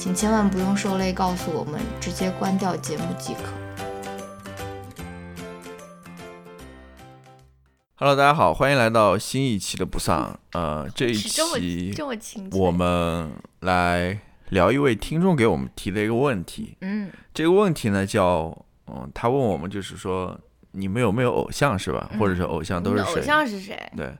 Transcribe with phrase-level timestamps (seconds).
[0.00, 3.40] 请千万不用受累告诉我们，直接关掉节目即可。
[7.96, 10.40] Hello，大家好，欢迎来到新一期的不丧。
[10.52, 12.58] 呃，这一期这么亲切。
[12.58, 16.78] 我们来聊一位听众给我们提的一个问题。
[16.80, 22.10] 嗯这个问题呢叫，嗯，他问我们就是说，你们有没有偶像是吧？
[22.18, 23.20] 或者是偶像都是谁偶？
[23.20, 23.78] 像是谁？
[23.94, 24.10] 对。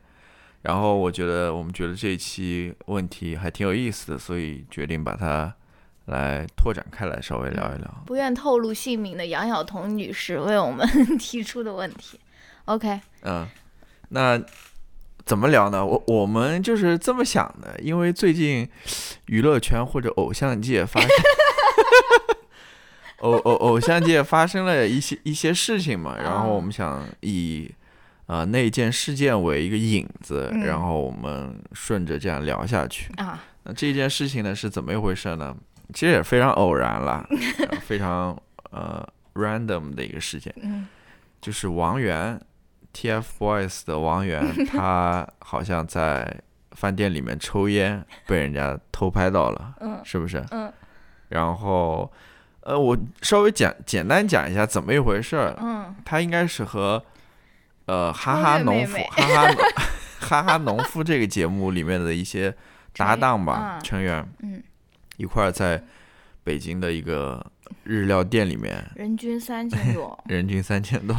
[0.60, 5.56] 然后我觉得我们觉得这一期问题还挺有意思的，所以决定把它
[6.06, 8.02] 来拓展开来，稍微聊一聊。
[8.06, 10.86] 不愿透露姓名的杨晓彤女士为我们
[11.18, 12.18] 提出的问题。
[12.64, 13.46] OK，嗯，
[14.10, 14.40] 那
[15.24, 15.84] 怎么聊呢？
[15.84, 18.68] 我我们就是这么想的，因为最近
[19.26, 21.08] 娱乐圈或者偶像界发生
[23.18, 27.70] 偶偶偶像界发生了一些一些事情嘛，然后我们想以
[28.26, 33.12] 呃那件事件为一个引子，嗯然后我们顺着这样聊下去。
[33.16, 35.54] 啊，那这件事情呢是怎么一回事呢？
[35.92, 37.26] 其实也非常偶然啦，
[37.70, 38.36] 呃非常
[38.70, 40.54] 呃 random 的一个事件。
[40.62, 40.86] 嗯
[41.40, 42.38] 就是王源
[42.92, 46.40] ，TFBOYS 的王源， 他好像在
[46.72, 50.44] 饭店里面抽烟，被人家偷拍到了，嗯是不是？
[50.50, 50.70] 嗯
[51.28, 52.12] 然后，
[52.62, 55.56] 呃，我稍微简简单讲一下怎么一回事儿。
[55.60, 57.02] 嗯他应该是和，
[57.86, 59.56] 呃，哈哈农夫，哈哈农
[60.20, 62.54] 哈哈农夫这个节目里面的一些
[62.96, 64.62] 搭档吧，嗯成员嗯，
[65.20, 65.82] 一块儿在
[66.42, 67.44] 北京的一个
[67.84, 70.18] 日料店里面 人均三千多。
[70.26, 71.14] 人均三千多，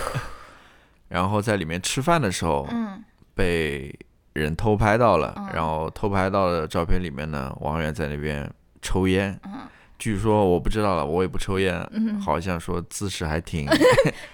[1.08, 3.02] 然后在里面吃饭的时候嗯
[3.34, 3.96] 被
[4.34, 8.48] 人偷拍到了，嗯然后偷拍到的照片里面呢，王源在那边
[8.82, 9.60] 抽烟，嗯
[9.98, 13.66] 据说我不知道了，我也不抽烟，嗯，好像说姿势还挺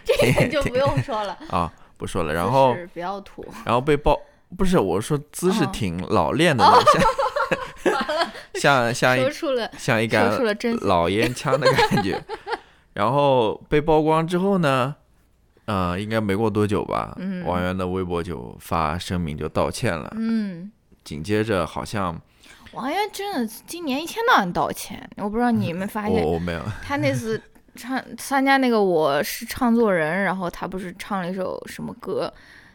[0.05, 1.39] 这个就不用说了。
[1.49, 2.77] 啊，不说了，然后。
[3.65, 4.19] 然后被爆，
[4.59, 7.03] 不是我说姿势哦挺老练的那种，
[7.83, 7.95] 像
[8.61, 9.25] 像像一
[9.77, 10.31] 像一杆。
[10.83, 12.23] 老烟枪的感觉。
[12.95, 14.95] 然后被曝光之后呢，
[15.65, 20.13] 呃，应该没过多久吧，嗯王源的微博就发声明就道歉了。
[20.17, 20.71] 嗯，
[21.03, 22.21] 紧接着好像
[22.73, 27.41] 王源真的今年一天到晚道歉，我不知道你有没有发 现，我我没有，他那次
[27.75, 32.33] 唱参加那个我是唱作人，然后他不是唱了一首什么歌，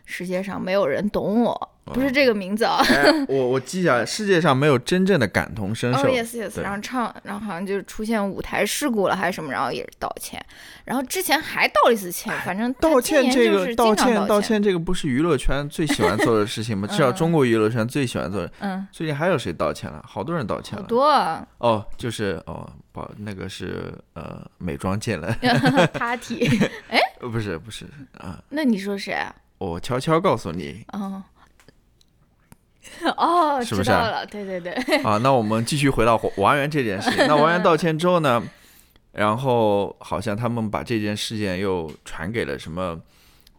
[0.10, 2.82] 世界上没有人懂我，不是这个名字啊。
[2.90, 6.10] 哎，我我记下来，世界上没有真正的感同身受哦受。
[6.10, 10.44] yes yes，然后唱，然后好像就是出现舞台事故了还是什么，然后也是道歉，
[10.84, 16.88] 然后之前还道了一次歉，反正道歉这个道歉道道歉这个不是娱乐圈最喜欢做的事情吗？
[16.92, 18.52] 至少嗯中国娱乐圈最喜欢做的。
[18.62, 20.04] 嗯，最近还有谁道歉了？
[20.08, 20.82] 好多人道歉了。
[20.82, 25.32] 好多啊哦，就是哦，不，那个是呃美妆界了，
[25.94, 26.50] party，
[26.90, 27.86] 哎不是不是
[28.18, 29.34] 啊，那你说谁啊？
[29.60, 31.22] 我悄悄告诉你哦，
[33.16, 35.18] 哦，是不是啊知道了，对对对， 啊。
[35.20, 37.28] 那我们继续回到王源这件事情。
[37.28, 38.42] 那王源道歉之后呢，
[39.12, 43.00] 然后好像他们把这件事件又传给了什么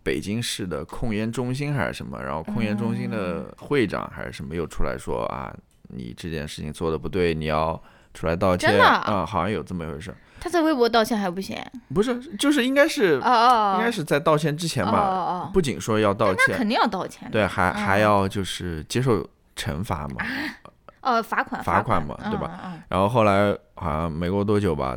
[0.03, 5.55] 北京市的控烟中心还是什么，然后控烟中心的会长还是什么又出来说啊，
[5.89, 7.81] 你这件事情做的不对，你要
[8.15, 10.15] 出来道歉啊啊，好像有这么一回事。
[10.41, 11.57] 他在微博道歉还不行？
[11.95, 15.13] 不是，就是应该是哦哦，应该是在道歉之前哦吧，哦
[15.47, 17.31] 哦，不仅说要道歉，那肯定要道歉。
[17.31, 20.17] 对，还还嗯要就是接受惩罚嘛。
[21.03, 22.75] 哦，罚款罚款款嘛对吧？
[22.89, 24.97] 然后后来好像没过多久吧，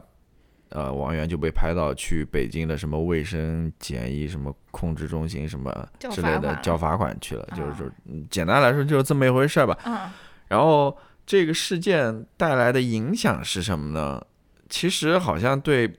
[0.69, 5.71] 呃，王源就被拍到去北京的什么卫生检疫什么控制中心什么
[6.11, 9.77] 之类的交罚款去了，就是啊说，嗯简单来说就是这么一回事儿吧。
[9.85, 9.97] 嗯
[10.49, 14.21] 然后这个事件带来的影响是什么呢？
[14.73, 15.93] 其实好像对。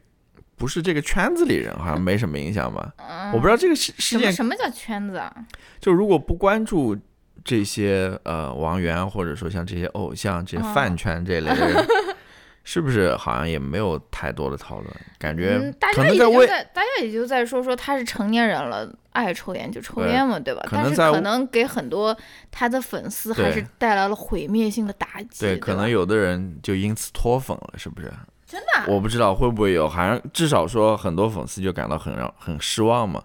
[0.56, 2.94] 不是这个圈子里人好像没什么影响吧？
[2.97, 5.35] 嗯，我不知道这个事事什么件什么叫圈子啊？
[5.81, 6.97] 就如果不关注
[7.44, 11.85] 这些呃王源，或者说像这些偶像、这些嗯饭圈这类的人，
[12.62, 14.88] 是不是好像也没有太多的讨论？
[15.19, 20.65] 感觉嗯，大家也就在大家也就在说说他是成年人了，爱抽烟就抽烟嘛，对吧？
[20.71, 22.17] 但是可能在可能给很多
[22.53, 25.41] 他的粉丝还是带来了毁灭性的打击。
[25.41, 28.09] 对，对，可能有的人就因此脱粉了，是不是？
[28.55, 33.21] 真的啊、我不知道会不会有，好像至少说很多粉丝就感到很让很失望嘛，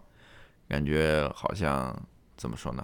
[0.68, 1.96] 感觉好像
[2.36, 2.84] 怎么说呢？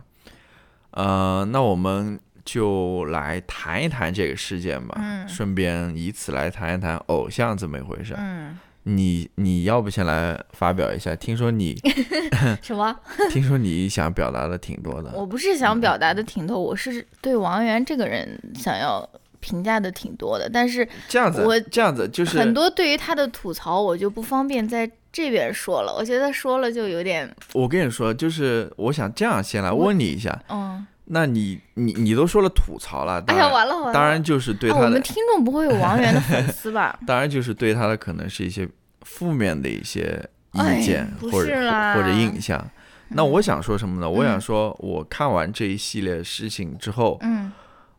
[0.92, 8.14] 呃，那我们就来谈一谈这个事件吧，嗯顺便以此来谈一谈偶像这么一回事。
[8.18, 11.16] 嗯，你你要不先来发表一下？
[11.16, 11.76] 听说你
[12.62, 12.96] 什么？
[13.32, 19.10] 听说你想表达的挺多的，我不是想表达的挺多，我是对王源这个人想要
[19.46, 25.94] 评价的挺多的，但是这样子我这样子就是很多对于他的吐槽，我就不方便在这边说了。
[25.96, 34.86] 我觉得说了就有点，我跟你说，就是我想这样先来问你一下，嗯，那你你你都说了吐槽了，哎呀，完了完了，当然就是对啊，他的？
[34.88, 38.68] 我们听众不会有王源的粉丝吧 当然就是对他的可能是一些
[39.04, 41.54] 负面的一些哎意见、不或者
[41.94, 42.68] 或者印象。
[43.10, 44.10] 那我想说什么呢？
[44.10, 47.52] 我想嗯说，我看完这一系列事情之后，嗯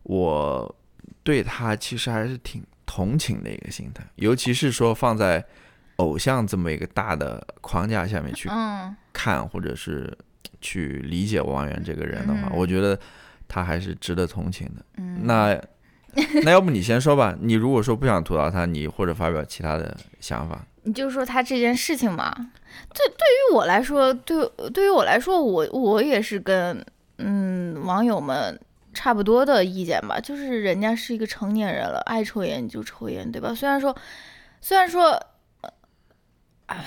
[0.02, 0.74] 我
[1.26, 5.44] 对他其实还是挺同情的一个心态，尤其是说放在
[5.96, 10.16] 偶像这么一个大的框架下面去嗯看，或者是
[10.60, 12.98] 去理解王源这个人的话，嗯我觉得
[13.48, 14.84] 他还是值得同情的。
[14.98, 15.60] 嗯，那
[16.44, 17.36] 那要不你先说吧？
[17.40, 20.64] 你如果说不想吐槽他，你或者发表其他的想法。
[20.84, 22.32] 你就说他这件事情嘛，
[22.94, 26.84] 这对于我来说，对对于我来说，我我也是跟
[27.18, 28.58] 嗯网友们
[28.96, 33.54] 差不多的意见吧，就是人家是一个成年人了，爱抽烟就抽烟，对吧？
[33.54, 33.94] 虽然说，
[34.60, 35.10] 虽然说，
[35.60, 35.70] 呃
[36.66, 36.84] 哎，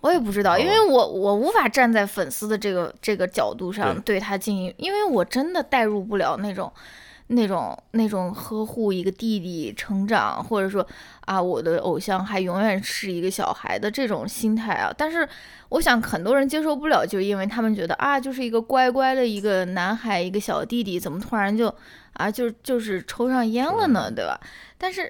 [0.00, 6.72] 我也不知道，因为我我无法站在粉丝的这个这个角度上对他进行，因为我真的代入不了那种。
[7.32, 10.84] 那种那种呵护一个弟弟成长，或者说
[11.26, 14.92] 啊，我的偶像还永远是一个小孩的这种心态啊。
[14.96, 15.28] 但是
[15.68, 21.72] 我想很多人接受不了，就因为他们觉得啊，就是一个乖乖的一个男孩，一个小弟弟，怎么突然就
[22.14, 24.40] 啊就就是抽上烟了呢，对吧？
[24.76, 25.04] 但是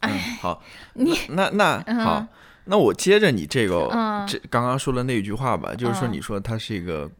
[0.00, 0.62] 嗯哎，好，
[0.94, 2.26] 你那那嗯好，
[2.64, 7.10] 那我接着你这个嗯这刚刚说的那句话吧，就是说嗯你说他是一个，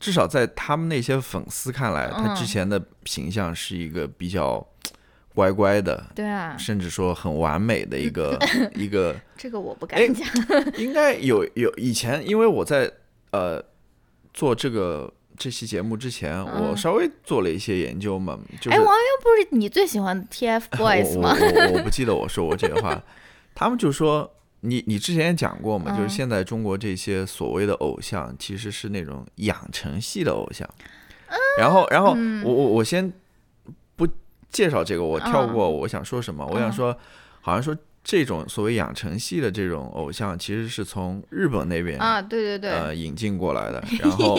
[0.00, 4.66] 至少在他们那些粉丝看来，他之嗯前的形象是一个比较
[5.34, 8.36] 乖乖的，对啊，甚至说很完美的一个
[8.74, 10.26] 一个，这个我不哎敢讲。
[10.76, 12.90] 应该有有以前，因为我在
[13.30, 13.62] 呃
[14.34, 15.12] 做这个。
[15.38, 21.34] 这期节目之前，我嗯稍微做了一些研究嘛，就是哎，王源不是你最喜欢的 TFBOYS 吗？
[21.34, 23.02] 我我我不记得我说过这个话，
[23.54, 24.30] 他们就说
[24.62, 26.08] 你你之前也讲过嘛，就是嗯。
[26.08, 30.68] 现在中国这些所谓的偶像其实是那种养成系的偶像，
[31.58, 32.44] 然后然后嗯。
[32.44, 33.12] 我我我先
[33.96, 34.06] 不
[34.50, 36.72] 介绍这个，我跳嗯过我想说什么，我想嗯。
[36.72, 36.96] 说
[37.40, 44.38] 好像说这种所谓养成系的这种偶像其实是从日本那边啊，对对对，呃引进过来的， 然后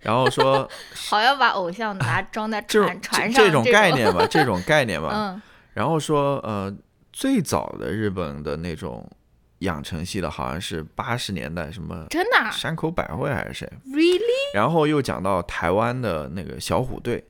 [0.00, 5.42] 然后说 好要把偶像拿装在船船上这这种概念吧，这种概念吧， 嗯。
[5.74, 6.74] 然后说，呃，
[7.18, 9.04] 最早的日本的那种
[9.58, 14.20] 养成系的，好像是八十年代什么真的啊山口百惠还是谁，really
[14.54, 17.24] 然后又讲到台湾的那个小虎队，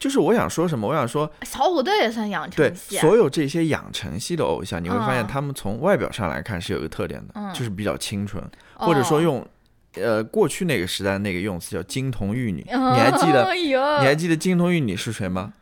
[0.00, 8.42] 就是我想说什么，我想说，小虎队也算养成系啊，所有这些养成系的偶像，你会发现嗯他们从外表上来看是有一个特点的，嗯就是比较清纯，
[8.74, 9.46] 或者说哦用，
[9.94, 13.44] 呃，过去那个时代那个用词叫金童玉女， 你还记得？
[13.44, 15.52] 哎你还记得金童玉女是谁吗？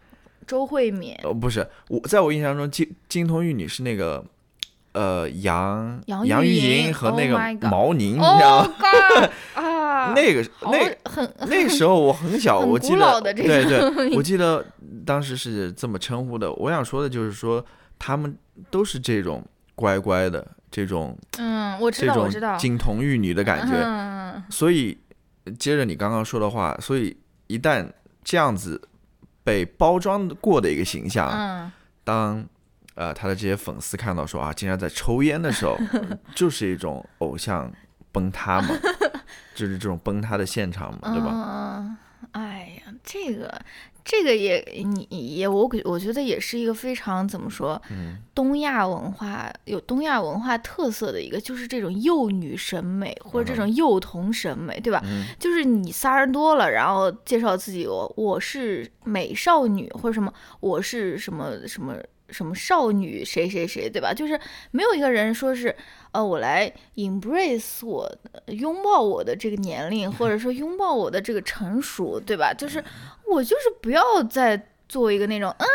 [0.48, 4.24] 周慧敏、哦，不是，我在我印象中，金金童玉女是那个，
[4.92, 9.30] 呃，杨杨杨钰钰莹莹和 Oh 那个毛宁，你知道 Oh 吗？
[9.54, 14.64] 啊， 那个那很那个时候我很小，我记得，对对，我记得
[15.04, 16.50] 当时是这么称呼的。
[16.54, 17.64] 我想说的就是说，
[17.98, 18.34] 他们
[18.70, 23.74] 都是这种乖乖的，这种嗯，我知这道，我知道种，金童玉女的感觉。
[23.74, 24.96] 嗯，所以
[25.58, 27.14] 接着你刚刚说的话，所以
[27.48, 27.86] 一旦
[28.24, 28.80] 这样子
[29.48, 31.72] 被包装过的一个形象，嗯，
[32.04, 32.44] 当
[32.94, 35.78] 呃他的这些粉丝看到说啊，竟然在抽烟的时候，
[36.36, 37.72] 就是一种偶像
[38.12, 38.68] 崩塌嘛，
[39.56, 41.30] 就是这种崩塌的现场嘛，对吧？
[41.32, 41.96] 嗯，
[42.32, 43.58] 哎呀，这个
[44.10, 55.02] 这个也你也我我觉得也是一个非常怎么说，嗯东亚文化有东亚文化特色的一个，就是这种幼女审美或者这种幼童审美，对吧？
[55.04, 61.94] 嗯就是你仨人多了，然后介绍自己，我我是美少女或者什么，我是什么什么
[62.30, 64.14] 什么少女谁谁谁，对吧？
[64.14, 65.76] 就是没有一个人说是，
[66.12, 72.52] 呃，我来 embrace 我呃拥抱我的这个年龄，或者说拥抱我的这个成熟，对吧？
[72.52, 72.82] 就是
[73.26, 75.66] 我就是不要再做一个那种啊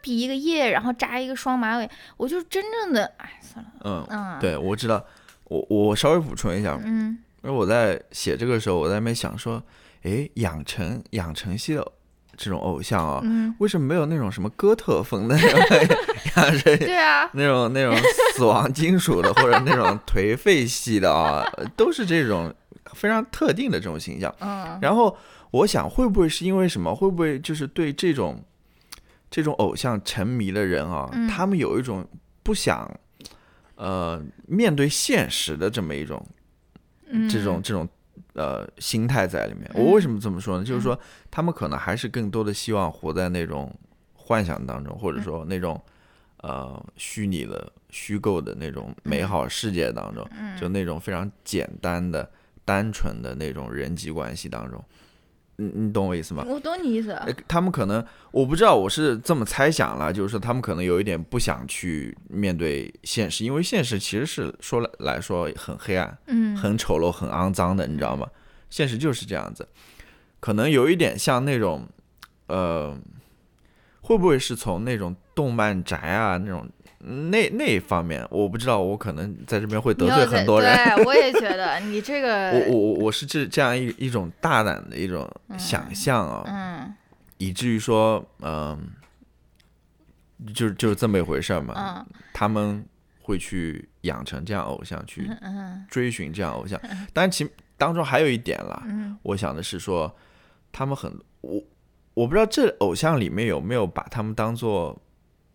[0.00, 5.04] 比一个耶，然后扎一个双马尾，我就真正的，哎，算了，嗯，嗯，，对，我知道，
[5.44, 9.62] 我我稍微补充一下，嗯因为我在写这个时候，我在那边想说，
[10.02, 11.86] 哎，养成养成系的
[12.36, 15.60] 这种偶像啊，嗯，为什么没有那种什么哥特风的那种？
[16.64, 17.94] 对啊，那种那种
[18.34, 21.44] 死亡金属的，或者那种颓废系的啊，
[21.76, 22.52] 都是这种
[22.94, 24.34] 非常特定的这种形象。
[24.40, 24.78] 嗯。
[24.80, 25.16] 然后
[25.50, 26.94] 我想，会不会是因为什么？
[26.94, 28.42] 会不会就是对这种
[29.30, 31.28] 这种偶像沉迷的人啊，嗯。
[31.28, 32.06] 他们有一种
[32.42, 32.90] 不想
[33.76, 36.26] 呃面对现实的这么一种
[37.10, 37.86] 嗯，这种这种
[38.34, 39.70] 呃心态在里面。
[39.74, 40.64] 嗯我为什么这么说呢？
[40.64, 40.98] 就是说
[41.30, 43.74] 他们可能还是更多的希望活在那种
[44.14, 45.80] 幻想当中，或者说那种
[46.38, 52.30] 呃虚拟的、虚构的那种美好世界当中，嗯就那种非常简单的、
[52.64, 54.82] 单纯的那种人际关系当中。
[55.56, 56.44] 你你懂我意思吗？
[56.48, 68.26] 我懂你意思，呃他们可能我不知道，我是这么猜想了，就是说他们可能有一点不想去面对现实，因为现实其实是说来来说很黑暗、嗯，很丑陋、很肮脏的，你知道吗？
[68.70, 69.68] 现实就是这样子，
[70.40, 71.86] 可能有一点像那种，
[72.46, 72.96] 呃，
[74.00, 76.66] 会不会是从那种动漫宅啊那种
[77.04, 80.72] 那那一方面，我不知道，我可能在这边会得罪很多人。
[80.72, 85.28] 对，我也觉得 你这个，我我我我是这这样一一种大胆的一种
[85.58, 86.94] 想象啊，嗯
[87.38, 88.78] 以至于说，嗯、
[90.54, 91.74] 就是就是这么一回事嘛。
[91.76, 92.84] 嗯他们
[93.20, 95.30] 会去养成这样偶像，去
[95.88, 96.80] 追寻这样偶像。
[97.12, 100.12] 但其当中还有一点啦，嗯我想的是说，
[100.72, 101.62] 他们很我
[102.14, 105.00] 我不知道这偶像里面有没有把他们当做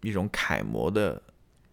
[0.02, 1.22] 一种楷模的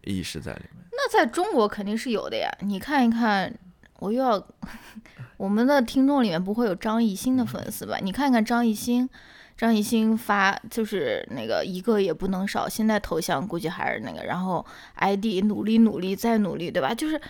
[0.04, 0.84] 意识在里面。
[0.92, 3.52] 那在中国肯定是有的呀，你看一看，
[3.98, 4.46] 我又要
[5.36, 7.98] 我们的听众里面不会有张艺兴的粉丝吧？
[8.00, 9.08] 你看看张艺兴，
[9.56, 14.64] 张艺兴发就是那个一个也不能少，现在头像估计还是那个，然后
[14.96, 16.94] ID 努力努力再努力，对吧？
[16.94, 17.20] 就是，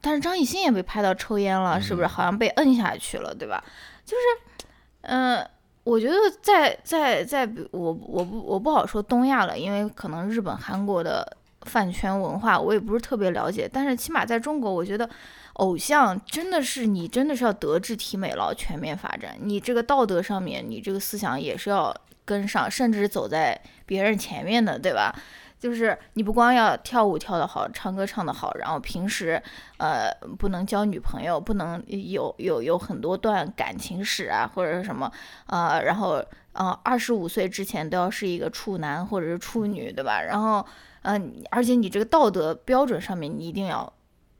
[0.00, 2.06] 但是张艺兴也被拍到抽烟了，是不是？
[2.06, 3.62] 好像被摁下去了，对吧？
[4.04, 4.66] 就是，
[5.02, 5.48] 嗯、
[5.84, 15.08] 我觉得在在在我我不我不好说东亚了，因为可能日本、韩国的饭圈文化我也不是特别了解，但是起码在中国，我觉得
[15.54, 21.94] 偶像真的是你真的是要德智体美劳全面发展，你这个道德上面，你这个思想也是要
[22.24, 25.14] 跟上，甚至走在别人前面的，对吧？
[25.56, 29.42] 就是你不光要跳舞跳得好，唱歌唱得好，然后平时
[29.78, 35.10] 呃不能交女朋友，不能有有有很多段感情史啊，或者是什么
[35.46, 40.20] 呃，然后呃二十五岁之前都要是一个处男或者是处女，对吧？
[40.20, 40.66] 然后
[41.04, 41.20] 呃，
[41.50, 43.92] 而且你这个道德标准上面你一定要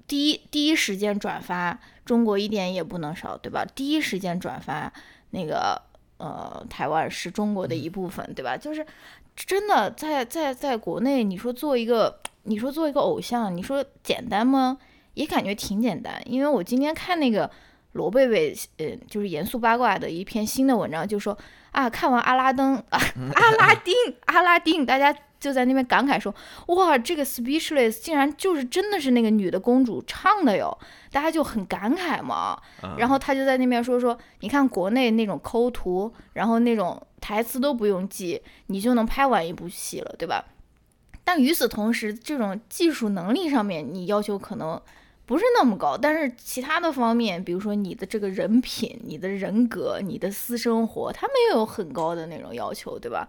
[0.07, 3.65] 第一第一时间转发，中国一点也不能少，对吧？
[3.75, 4.93] 第一时间转发
[5.31, 5.81] 那个
[6.19, 8.57] 呃台湾是中国的一部分，对吧？
[8.57, 8.87] 就是
[9.37, 14.79] 真的在在在国内，你说做一个你说做一个偶像，你说简单吗？
[15.15, 17.51] 也感觉挺简单，因为我今天看那个
[17.93, 21.37] 罗贝贝，呃，就是严肃八卦的一篇新的文章，就说
[21.71, 22.99] 啊，看完阿拉登啊，
[23.35, 23.95] 阿拉丁，
[24.27, 26.35] 阿拉丁，大家就在那边感慨说，
[26.69, 30.77] 哇，这个 Speechless 竟然就是真的是那个女的公主唱的哟，
[31.13, 32.59] 大家就很感慨嘛。
[32.97, 40.43] 然后他就在那边说说，你看国内那种抠图，然后那种台词都不用记，你就能拍完一部戏了，对吧？
[41.23, 44.81] 但与此同时，这种技术能力上面，你要求可能
[45.27, 53.27] 不是那么高，但是其他的方面，比如说你的这个人品、你的人格、你的私生活，他们也有很高的那种要求，对吧？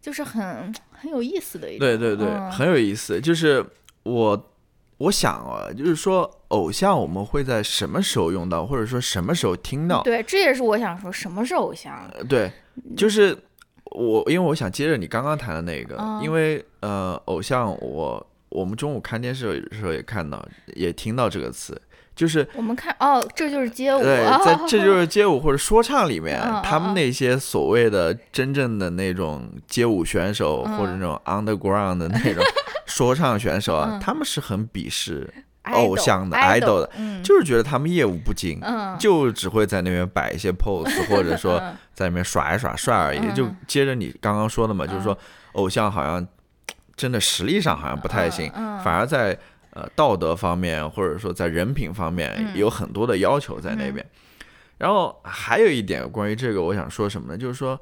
[0.00, 3.20] 就是很很有意思的一种，对对对，嗯很有意思。
[3.20, 3.64] 就是
[4.02, 4.50] 我
[4.98, 10.02] 我想啊，就是说偶像我们会在什么时候用到，或者说什么时候听到？
[10.02, 12.08] 对，这也是我想说，什么是偶像？
[12.14, 12.50] 呃对，
[12.96, 13.36] 就是
[13.84, 20.42] 我，因为我想接着你刚刚谈的那个，嗯因为呃，偶像我我们中午看电视的时候也看到，
[20.74, 21.78] 也听到这个词，
[22.16, 30.78] 就是我们看哦，这就是街舞，对，在这就是街舞或者说唱里面，他们那些所谓的真正的那种街舞选手、嗯。
[30.78, 32.42] 或者那种 underground 的那种
[32.86, 34.00] 说唱选手啊，嗯。
[34.00, 35.30] 他们是很鄙视
[35.72, 41.76] 偶像的 idol 的，嗯，就是觉得他们业务不精，嗯，就只会在那边摆一些 pose，或者说嗯。
[41.92, 43.18] 在那边耍一耍帅而已。
[43.18, 43.34] 嗯。
[43.34, 45.16] 就接着你刚刚说的嘛，就是说
[45.52, 46.26] 偶像好像
[46.96, 48.50] 真的实力上好像不太行，
[48.82, 49.38] 反而在
[49.76, 54.04] 呃道德方面或者说在人品方面嗯有很多的要求在那边。
[54.78, 57.38] 然后还有一点关于这个，我想说什么呢？
[57.38, 57.78] 就是说，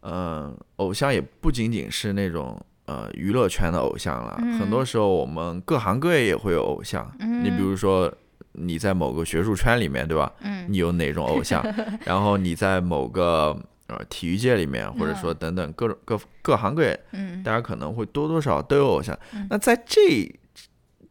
[0.00, 7.10] 呃，偶像也不仅仅是那种呃娱乐圈的偶像了，嗯很多时候我们各行各业也会有偶像。
[7.42, 8.12] 你比如说。
[8.60, 10.32] 你在某个学术圈里面，对吧？
[10.40, 11.64] 嗯你有哪种偶像？
[12.04, 19.16] 然后你在某个呃体育界里面，或者说等等各种各各行各业，嗯大家可能会多多少少都有偶像。
[19.32, 20.28] 嗯那在这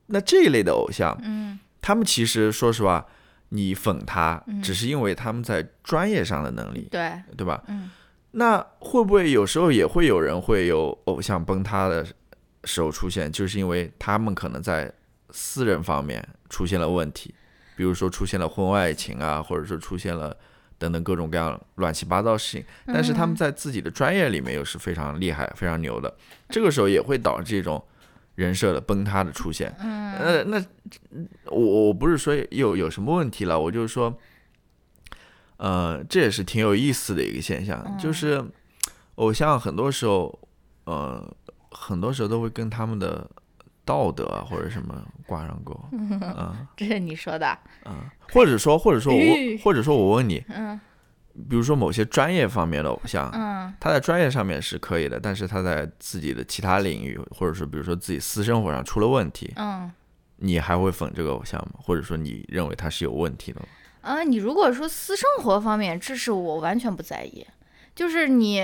[0.08, 1.60] 那这一类的偶像，嗯。
[1.80, 3.06] 他们其实说实话，
[3.50, 4.62] 你粉他嗯。
[4.62, 7.64] 只是因为他们在专业上的能力，对，对吧？
[7.68, 7.90] 嗯。
[8.32, 12.06] 那会不会有时候也会有人会有偶像崩塌的
[12.66, 14.92] 时候出现，就是因为他们可能在
[15.32, 17.34] 私人方面出现了问题，
[17.76, 20.36] 比如说出现了婚外情啊，或者说出现了
[20.78, 26.14] 等等各种各样乱七八糟的事情，但是他们在自己的专业里面又是非常厉害、非常牛的，
[26.50, 27.84] 这个时候也会导致一种
[28.38, 29.76] 人设的崩塌的出现。
[29.80, 30.14] 嗯。
[30.14, 30.64] 呃，那
[31.46, 34.16] 我我不是说有有什么问题了，我就是说，
[35.58, 37.98] 呃，这也是挺有意思的一个现象，嗯。
[37.98, 38.44] 就是
[39.16, 40.40] 偶像很多时候，
[40.86, 41.36] 呃，
[41.72, 43.28] 很多时候都会跟他们的
[43.84, 45.74] 道德啊或者什么挂上钩，
[46.22, 46.68] 啊。
[46.76, 47.48] 这是你说的，
[47.84, 49.22] 啊，或者说或者说我
[49.64, 50.80] 或者说我问你，嗯
[51.50, 59.92] 比如说某些专业方面的偶像，嗯他在专业上面是可以的，但是他在自己的其他领域，或者说比如说自己私生活上出了问题，嗯。
[60.40, 61.80] 你还会粉这个偶像吗？
[61.82, 63.66] 或者说你认为他是有问题的吗？
[64.02, 67.44] 啊，你如果说私生活方面，这是我完全不在意，
[67.96, 68.62] 就是你，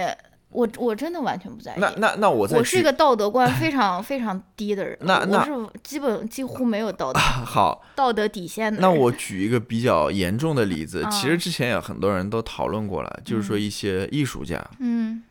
[0.53, 1.79] 我我真的完全不在意。
[1.79, 8.79] 那那那我再我是一个道德观非常非常低的人，那那我是基本几乎没有道德 好，道德底线的。
[8.79, 15.23] 那我 举一个比较严重的例子，其实啊之前有很多人都讨论过了，就是说一些艺术家，嗯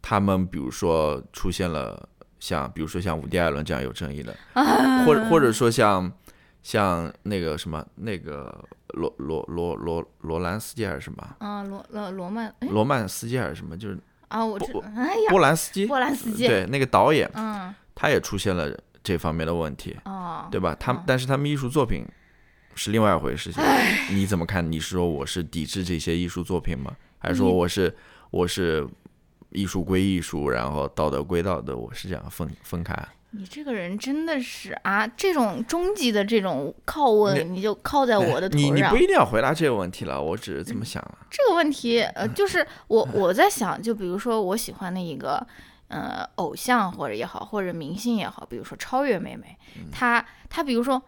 [0.00, 2.08] 他们比如说出现了
[2.40, 6.10] 像比如说像伍迪·艾伦这样有争议的， 啊或者或者说像
[6.62, 8.52] 像那个什么那个
[8.94, 13.96] 罗罗罗罗罗兰斯基还是什么啊罗罗罗曼哎罗曼斯基还是什么，就是
[14.32, 18.74] 啊我知波哎呀波兰斯基，波兰斯基对那个导演，嗯他也出现了
[19.04, 19.96] 这方面的问题。
[20.04, 20.74] 哦对吧？
[20.80, 22.04] 他但是他们艺术作品
[22.74, 23.62] 是另外一回事情，
[24.10, 24.72] 你怎么看？
[24.72, 26.96] 你是说我是抵制这些艺术作品吗？
[27.18, 27.94] 还是说我是
[28.30, 28.86] 我是
[29.50, 31.76] 艺术归艺术，然后道德归道德？
[31.76, 32.96] 我是这样分分开？
[33.34, 38.96] 你这个人真的是啊，这种终极的这种拷问，你就靠在我的头上你你不。
[38.96, 41.18] 一定要回答这个问题了，我只是这么想了。
[41.30, 45.44] 这个问题，呃， 就是我我在想，就比如说我喜欢的一个
[45.88, 49.56] 呃偶像或者也好，或者明星也好，比如说超越妹妹，
[49.90, 51.02] 她她比如说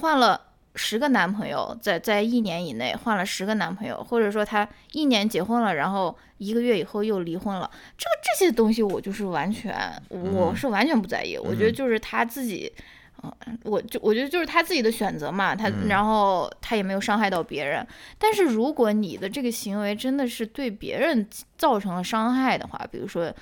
[0.00, 0.40] 换了
[0.76, 9.74] 十个男朋友，在在一年以内换了十个男朋友，或者说她一年结婚了，然后一个月以后又离婚了，这个这些东西我就是完全
[10.08, 12.72] 我是完全不在意，我觉得就是她自己。
[12.76, 13.32] 嗯
[13.64, 17.84] 我就我觉得就是他自己的选择嘛，他、然后他也没有伤害到别人，
[18.18, 23.32] 但是如果你的这个行为真的是对别人造成了伤害的话，比如说，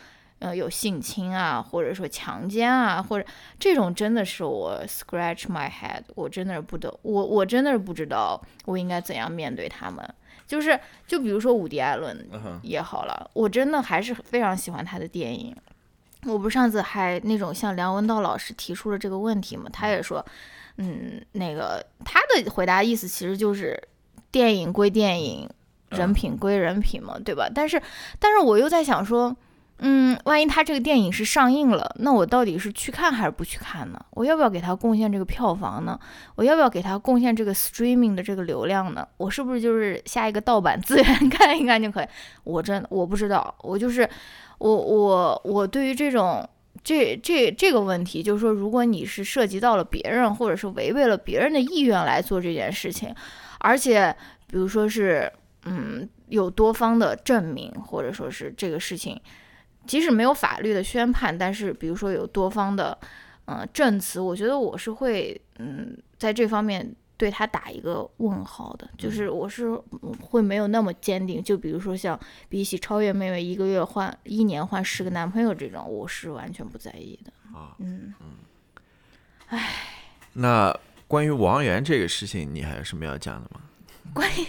[0.40, 3.26] 呃，有性侵啊，或者说强奸啊，或者
[3.58, 10.06] 这种真的是我 scratch my head，我真的是不得，我我真的是不知道我应该怎样面对他们。
[10.46, 12.28] 就是就比如说伍迪·艾伦
[12.62, 15.56] 也好了，我真的还是非常喜欢他的电影。
[16.26, 20.24] 我不是上次还那种向梁文道老师提出了这个问题嘛，他也说，
[20.76, 23.82] 嗯，那个他的回答意思其实就是
[24.30, 25.48] 电影归电影，
[25.88, 27.48] 人品归人品嘛，对吧？
[27.54, 27.80] 但是，
[28.18, 29.34] 但是我又在想说，
[29.86, 34.00] 嗯，万一他这个电影是上映了，那我到底是去看还是不去看呢？
[34.12, 35.98] 我要不要给他贡献这个票房呢？
[36.36, 39.06] 我要不要给他贡献这个 streaming 的这个流量呢？
[39.18, 42.06] 我是不是就是下一个盗版资源 看一看就可以？
[42.44, 44.08] 我真的我不知道，我就是
[44.56, 46.48] 我我我对于这种
[46.82, 53.14] 这这这个问题，就是说，如果你是涉及到了别人，或者是违背了别人的意愿来做这件事情，
[53.58, 54.16] 而且
[54.46, 55.30] 比如说是
[55.66, 59.20] 嗯有多方的证明，或者说是这个事情，
[59.86, 62.96] 即使没有法律的宣判，但是比如说有多方的
[63.46, 66.94] 嗯、呃证词，我觉得我是会嗯在这方面。
[67.16, 69.68] 对他打一个问号的，就是我是
[70.02, 71.40] 嗯会没有那么坚定。
[71.40, 72.18] 就比如说像
[72.48, 77.32] 比起超越妹妹一个月换一年换十个男朋友这种，我是完全不在意的。
[77.56, 78.12] 啊，嗯，
[80.32, 83.60] 那关于王源这个事情，你还有什么要讲的吗？
[84.12, 84.46] 关于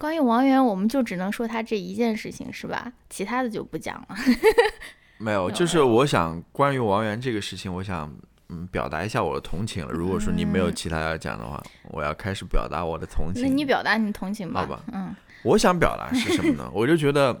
[0.00, 2.90] 关于王源，我们就只能说他这一件事情是吧？
[3.10, 4.16] 其他的就不讲了。
[5.18, 8.10] 没有，就是我想关于王源这个事情，我想
[8.48, 9.92] 嗯表达一下我的同情了。
[9.92, 13.48] 如果说你没有其他要讲的话，我要开始表达我的同情那。
[13.50, 14.62] 你表达你同情吧。
[14.62, 16.66] 好吧嗯我想表达是什么呢？
[16.72, 17.38] 我就觉得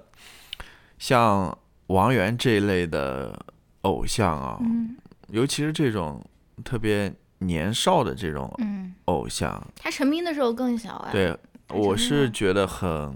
[0.98, 3.34] 像王源这一类的
[3.82, 4.94] 偶像啊，嗯
[5.28, 6.22] 尤其是这种
[6.62, 11.12] 特别年少的这种嗯，偶像，他成名的时候更小哎。
[11.12, 11.38] 对
[11.72, 13.14] 我是觉得很，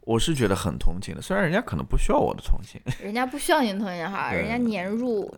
[0.00, 1.20] 我是觉得很同情的。
[1.22, 5.32] 虽然人家可能不需要我的同情， 人家不需要你同情哈，人家年入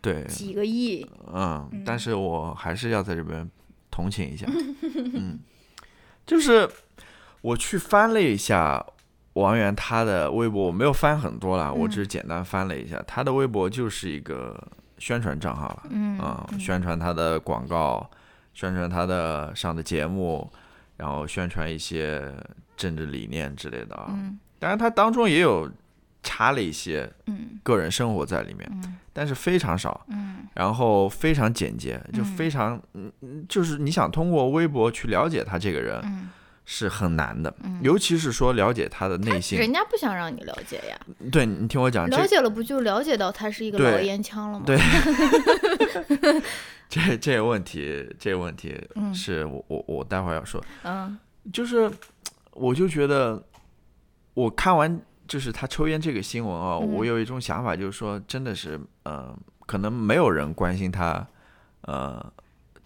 [0.00, 1.06] 对，几个亿。
[1.32, 3.48] 嗯，但是我还是要在这边
[3.90, 4.46] 同情一下，
[5.14, 5.38] 嗯，
[6.26, 6.68] 就是
[7.40, 8.84] 我去翻了一下
[9.34, 14.58] 王源他的微博我没有翻很多了，我嗯只是简单翻了一下，他的微博就是一个
[14.98, 16.18] 宣传账号了，嗯
[16.58, 18.10] 宣传他的广告，
[18.52, 20.50] 宣传他的上的节目，
[21.00, 22.22] 然后宣传一些
[22.76, 24.08] 政治理念之类的啊。
[24.10, 24.38] 嗯。
[24.58, 25.70] 当然，他当中也有
[26.22, 27.58] 插了一些嗯。
[27.62, 28.96] 个人生活在里面，嗯。
[29.14, 30.46] 但是非常少，嗯。
[30.54, 32.80] 然后非常简洁，就嗯非常，
[33.48, 36.28] 就是你想通过微博去了解他这个人嗯，
[36.66, 37.80] 是很难的，嗯。
[37.82, 39.58] 尤其是说了解他的内心。
[39.58, 41.00] 人家不想让你了解呀，
[41.32, 44.66] 对你听我讲，了解了不就了解到他是一个老烟枪了吗？
[44.66, 44.76] 对
[46.90, 51.18] 这这个问题，这个问题嗯是我我我待会儿要说，嗯
[51.50, 51.90] 就是
[52.50, 53.42] 我就觉得
[54.34, 61.26] 我看完就是他抽烟这个新闻啊，嗯我有一种想法，就是说真的是，呃，可能没有人关心他，
[61.82, 62.32] 呃。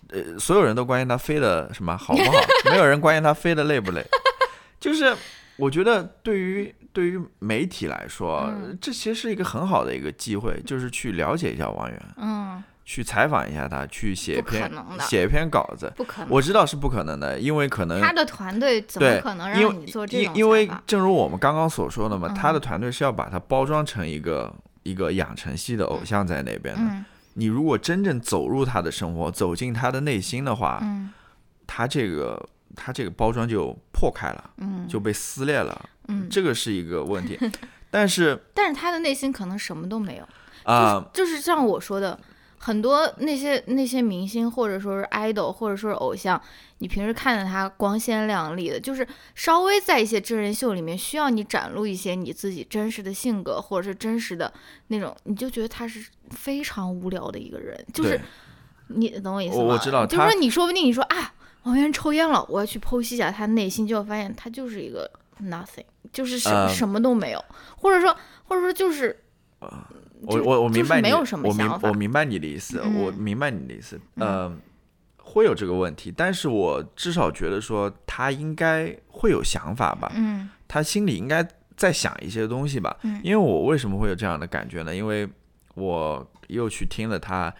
[0.08, 2.32] 呃，所有人都关心他飞的什么好不好，
[2.70, 4.04] 没有人关心他飞的累不累。
[4.78, 5.16] 就是
[5.56, 14.70] 我觉得对于对于媒体来说，嗯这其实是一个很好的一个机会，就是去了解一下王源，嗯，去采访一下他，去写一篇
[15.00, 15.92] 写一篇稿子。
[15.96, 16.30] 不可能。
[16.30, 26.80] 我知道是不可能的，因为可能他的团队怎么可能让你做这种因因为正如我们刚刚所说的嘛，嗯他的团队是要把它包装成一个一个养成系的偶像在那边的。
[26.82, 27.04] 嗯
[27.36, 31.10] 你如果真正走入他的生活，走进他的内心的话，嗯
[31.66, 32.40] 他这个
[32.76, 37.36] 他这个包装就破开了，嗯就被撕裂了，嗯，这个是一个问题。
[37.90, 40.28] 但是但是他的内心可能什么都没有。
[40.62, 42.16] 啊、就是像我说的，
[42.64, 46.40] 很多那些那些明星或者说是 idol 或者说是偶像，
[46.78, 54.50] 你平时看着他光鲜亮丽的，就是稍微在一些真人秀里面需要你展露一些你自己真实的性格或者是真实的
[54.86, 58.18] 那种，你就觉得他是非常无聊的一个人，就是
[58.88, 59.64] 你懂我意思吗？
[59.64, 65.10] 我我知道就是说你说不定你说啊，王源抽烟了，我要去剖析一下他内心，就会发现他就是一个
[65.42, 67.44] nothing，就是什、呃什么都没有，
[67.76, 69.20] 或者说或者说就是。
[70.26, 74.52] 我我我明白你，就是没有什么我明我明白你的意思，嗯我明白你的意思，呃，
[75.18, 83.20] 会有这个问题，但是我至少觉得说他应该会有想法吧，嗯他心里应该在想一些东西吧，嗯。
[83.22, 84.94] 因为我为什么会有这样的感觉呢？
[84.94, 85.28] 因为
[85.74, 87.52] 我又去听了他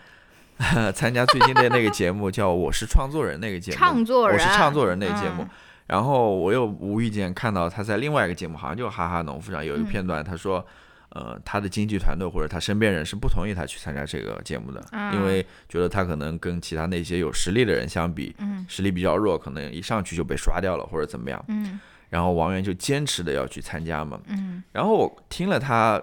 [0.95, 5.49] 参加最近的那个节目，叫《我是创作人》那个节目，创作人，我是创作人那个节目，嗯
[5.87, 10.65] 然后我又无意间看到他在另外一个节目，好像就《哈哈农夫》上有一个嗯片段，他说，
[11.15, 15.15] 呃，他的经纪团队或者他身边人是不同意他去参加这个节目的，啊。
[15.15, 18.67] 因为觉得他可能跟其他那些有实力的人相比，嗯。
[18.69, 21.43] 实力比较弱，可能一上去就被刷掉了或者怎么样。
[21.49, 21.81] 嗯。
[22.11, 24.21] 然后王源就坚持的要去参加嘛。
[24.27, 24.63] 嗯。
[24.73, 26.03] 然后我听了他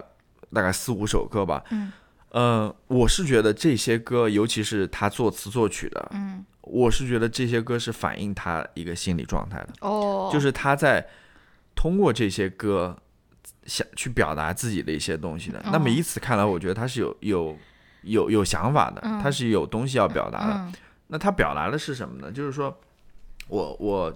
[0.52, 1.92] 大概四五首歌吧，嗯。
[2.34, 9.68] 嗯、我是觉得这些歌，尤其是他作词作曲的，嗯，我是觉得这些歌是反映他一个心理状态的。
[9.80, 11.06] 哦，就是他在
[11.74, 12.96] 通过这些歌
[13.66, 15.62] 想去表达自己的一些东西的。
[15.66, 17.56] 那么哦以此看来，我觉得他是有有
[18.02, 20.54] 有有想法的，嗯他是有东西要表达的。
[20.54, 20.72] 嗯
[21.08, 22.32] 那他表达的是什么呢？
[22.32, 22.74] 就是说
[23.48, 24.14] 我我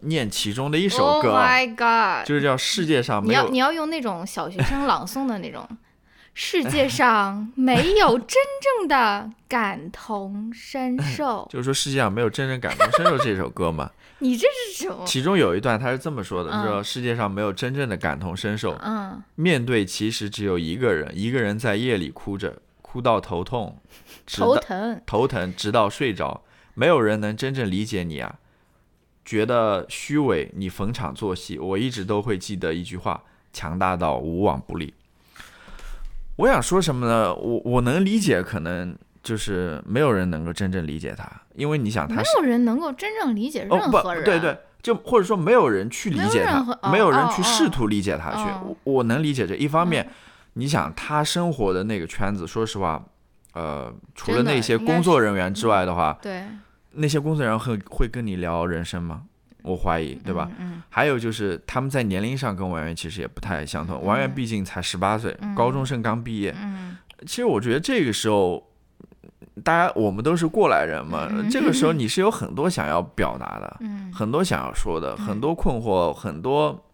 [0.00, 2.26] 念其中的一首 Oh 歌啊，my god！
[2.26, 5.68] 就是叫世界上没有你要你要用那种小学生朗诵的那种。
[6.32, 8.38] 世界上没有真
[8.78, 13.90] 正的感同身受， 就是说世界上没有真正感同身受这首歌嘛。
[14.24, 15.04] 你这是什么？
[15.06, 23.78] 其中有一段他是这么说的，嗯说世界上没有真正的感同身受，嗯，面对其实只有一个人，一个人在夜里哭着，哭到头痛，
[24.26, 25.02] 直到头疼。
[25.04, 28.38] 头疼，直到睡着，没有人能真正理解你啊。
[29.26, 31.58] 觉得虚伪，你逢场作戏。
[31.58, 34.94] 我一直都会记得一句话：强大到无往不利。
[36.36, 37.34] 我想说什么呢？
[37.34, 44.22] 我我能理解，可能就是没有人能够真正理解他，因为你想他没有人能够真正理解任何人。
[44.22, 48.48] 对对，就或者说没有人去理没有解他，没有人去试图理解他去。
[48.50, 50.06] 哦我我能理解这一方面，
[50.52, 53.02] 你想他生活的那个圈子，说实话，
[53.54, 56.44] 呃，除了那些工作人员之外的话，对，
[56.92, 59.22] 那些工作人员会会跟你聊人生吗？
[59.62, 60.50] 我怀疑，对吧？
[60.58, 60.82] 嗯？
[60.90, 66.54] 还有就是他们在年龄上跟王源其实也不太相同，王源嗯毕竟才十八岁，嗯高中生刚毕业。
[66.62, 68.62] 嗯其实我觉得这个时候，
[69.62, 76.84] 大家我们都是过来人嘛，嗯这个时候你是有很多想要表达的， 嗯很多想要说的，嗯很多困惑，很多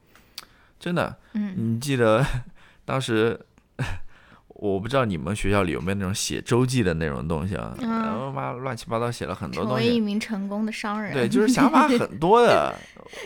[0.78, 1.16] 真的。
[1.34, 2.24] 嗯你记得
[2.84, 3.38] 当时，
[4.48, 7.74] 我不知道你们学校里有没有那种写周记的那种东西啊？
[7.80, 9.88] 嗯然后妈乱七八糟写了很多成东西。
[9.88, 11.14] 为一名成功的商人。
[11.14, 12.74] 对，就是想法很多的。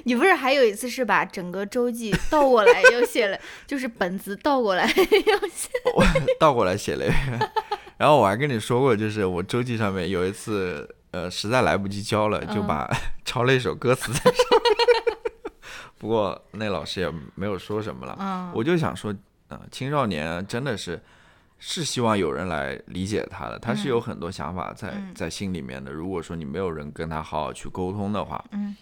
[0.04, 5.68] 你不是还有一次是把整个周记倒过来又写了，就是本子倒过来又写。
[6.38, 7.50] 倒过来写了一遍。
[7.96, 12.90] 然后我还跟你说过，就是我周记上面有一次，呃，实在来不及交了，就嗯把
[13.24, 15.14] 抄了一首歌词在上面。
[15.98, 18.16] 不过那老师也没有说什么了。
[18.20, 19.14] 嗯，我就想说，
[19.48, 21.00] 呃，青少年真的是
[21.58, 25.90] 是希望有人来理解他的，他是有很多想法在、嗯在心里面的。
[25.92, 28.76] 如果说你没有人跟他好好去沟通的话，嗯，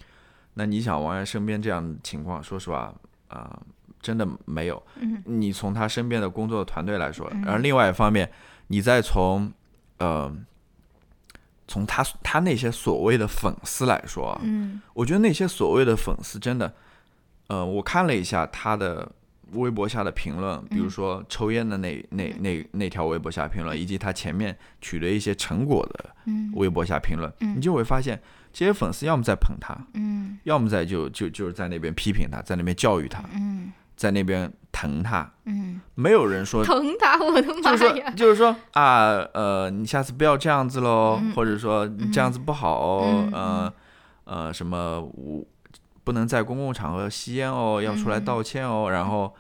[0.54, 2.92] 那你想王源身边这样的情况，说实话，
[3.28, 3.56] 啊、
[4.00, 4.82] 真的没有。
[4.96, 8.28] 嗯，你从他身边的工作团队来说，然后另外一方面，
[8.72, 9.52] 你再从
[9.98, 10.34] 呃。
[11.68, 16.70] 从他他那些所谓的粉丝来说啊，嗯我觉得那些所谓的粉丝真的，
[17.46, 19.10] 呃，我看了一下他的
[19.52, 28.20] 微博下的评论，比如说抽烟的那那那那条微博下评论，以及他前面取得一些成果的嗯微博下评论，嗯你就会发现
[28.52, 38.10] 这些粉丝要么在捧他，嗯要么在就就就是在那边批评他，在那边教育他，嗯在那边疼他，嗯，没有人说疼他，我的妈就是说呀！
[38.16, 41.32] 就是说啊，呃，你下次不要这样子喽，嗯。
[41.34, 43.72] 或者说你这样子不好哦，嗯呃
[44.24, 45.44] 呃，什么我
[46.02, 48.24] 不能在公共场合吸烟哦，要出来嗯。
[48.24, 49.32] 道歉哦，然后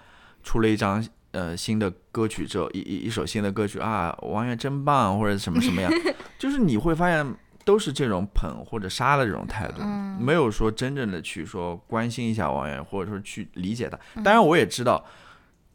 [0.42, 5.90] 出了一张呃新的歌曲之后，一一一首新的歌曲啊，王源真棒，或者什么什么样，
[6.38, 7.26] 就是你会发现
[7.64, 10.18] 都是这种捧或者杀的这种态度，嗯。
[10.20, 13.98] 没有说真正的去说关心一下王源，或者说去理解他。
[14.14, 14.22] 嗯。
[14.22, 15.02] 当然，我也知道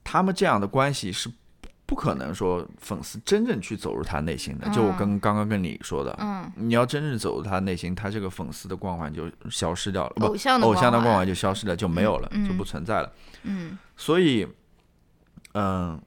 [0.09, 1.29] 他们这样的关系是
[1.85, 4.69] 不可能说粉丝真正去走入他内心的。
[4.69, 13.11] 就我跟刚刚跟你说的，嗯，你要真正走入他内心，他这个粉丝的光环就消失掉了，不，偶像的偶像的光环环就消失了，就没有了，嗯就不存在了。
[13.43, 14.47] 嗯所以，
[15.53, 16.01] 嗯，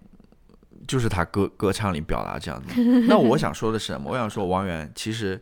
[0.89, 2.83] 就是他歌歌唱里表达这样子。
[3.07, 4.11] 那我想说的是什么？
[4.13, 5.39] 我想说，王源，其实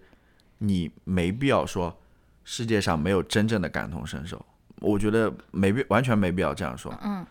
[0.58, 1.96] 你没必要说
[2.42, 4.44] 世界上没有真正的感同身受。
[4.80, 6.92] 我觉得没必完全没必要这样说。
[7.04, 7.24] 嗯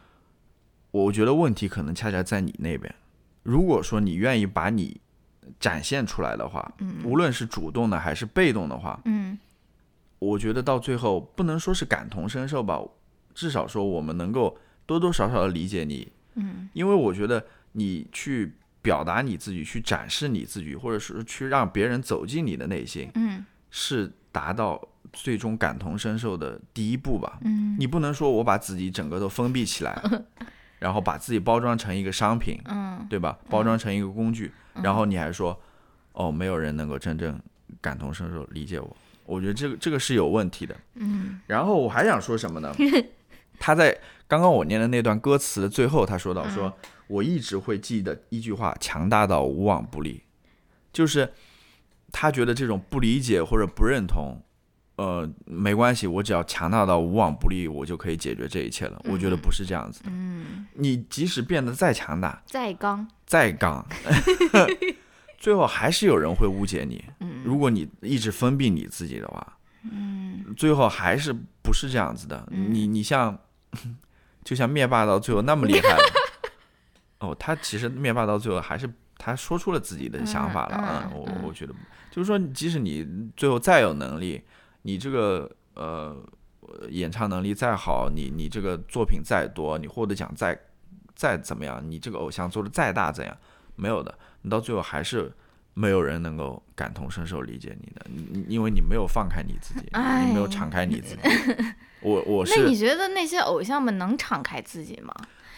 [0.91, 2.93] 我觉得问题可能恰恰在你那边。
[3.43, 4.99] 如果说你愿意把你
[5.59, 7.03] 展现出来的话，嗯。
[7.03, 9.37] 无论是主动的还是被动的话，嗯。
[10.19, 12.81] 我觉得到最后不能说是感同身受吧，
[13.35, 16.67] 至少说我们能够多多少少的理解你，嗯。
[16.73, 23.45] 因为我觉得你去表达你自己，去展示你自己，或者是去让别人走进你的内心，嗯。
[23.69, 24.81] 是达到
[25.13, 27.37] 最终感同身受的第一步吧。
[27.43, 27.75] 嗯。
[27.79, 30.01] 你不能说我把自己整个都封闭起来，
[30.79, 33.37] 然后把自己包装成一个商品，嗯对吧？
[33.49, 35.59] 包装成一个工具，然后你还说，
[36.13, 37.39] 哦，没有人能够真正
[37.81, 38.95] 感同身受理解我。
[39.25, 40.75] 我觉得这个这个是有问题的。
[40.95, 42.73] 嗯然后我还想说什么呢？
[43.59, 46.71] 他在刚刚我念的那段歌词的最后，他说到说，
[47.07, 50.21] 我一直会记得一句话：强大到无往不利。
[50.93, 51.33] 就是
[52.11, 54.41] 他觉得这种不理解或者不认同，
[54.97, 58.99] 呃，没关系，我只要强大到无往不利，我就可以解决这一切了。
[59.05, 60.09] 我觉得不是这样子的。
[60.11, 63.85] 嗯，你即使变得再强大、再刚，再刚，
[65.37, 67.03] 最后还是有人会误解你。
[67.19, 71.31] 嗯如果你一直封闭你自己的话，嗯最后还是
[71.61, 72.47] 不是这样子的。
[72.51, 73.37] 你你像，
[74.43, 76.03] 就像灭霸到最后那么厉害了，
[77.19, 81.73] 哦，他其实灭霸到最后还是他说出了自己的想法了啊、我我觉得
[82.09, 83.07] 就是说，即使你
[83.37, 84.41] 最后再有能力，
[84.87, 86.15] 你这个呃
[86.89, 90.57] 演唱能力再好，你你这个作品再多，你获得奖再
[91.13, 93.37] 再怎么样，你这个偶像做的再大怎样，
[93.75, 95.29] 没有的，你到最后还是。
[95.79, 99.81] 没有人能够感同身受理解你的，你因为你没有放开你自己，
[100.25, 101.21] 你没有哎敞开你自己。
[102.01, 105.13] 我我是那你觉得那些偶像们能敞开自己吗？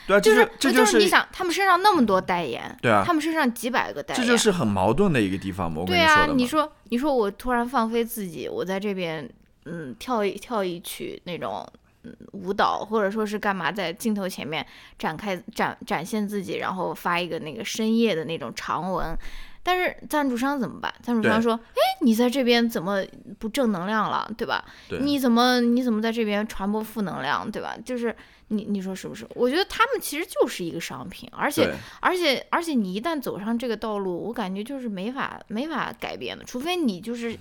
[0.07, 5.83] 对啊，就是这就是你想，他们身上那么多代言，对啊他们身上几百个代言，这就是很矛盾的一个地方嘛。
[5.85, 6.25] 对啊。
[6.25, 9.29] 你说你说我突然放飞自己，我在这边
[9.65, 11.67] 嗯跳一跳一曲那种
[12.03, 14.65] 嗯舞蹈，或者说是干嘛，在镜头前面
[14.97, 19.17] 展开展展现自己，然后发一个那个深夜的那种长文。
[19.61, 20.91] 但是赞助商怎么办？
[21.03, 23.03] 赞助商说：“哎，你在这边怎么
[23.37, 24.63] 不正能量了，对吧？
[24.87, 27.75] 对你怎么你怎么在这边传播负能量，对吧？
[27.83, 28.15] 就是
[28.49, 29.27] 你你说是不是？
[29.33, 37.35] 我觉得他们其实就是一个商品，而且而且而且你一旦走上这个道路，我感觉就是没法没法改变的，除非你就是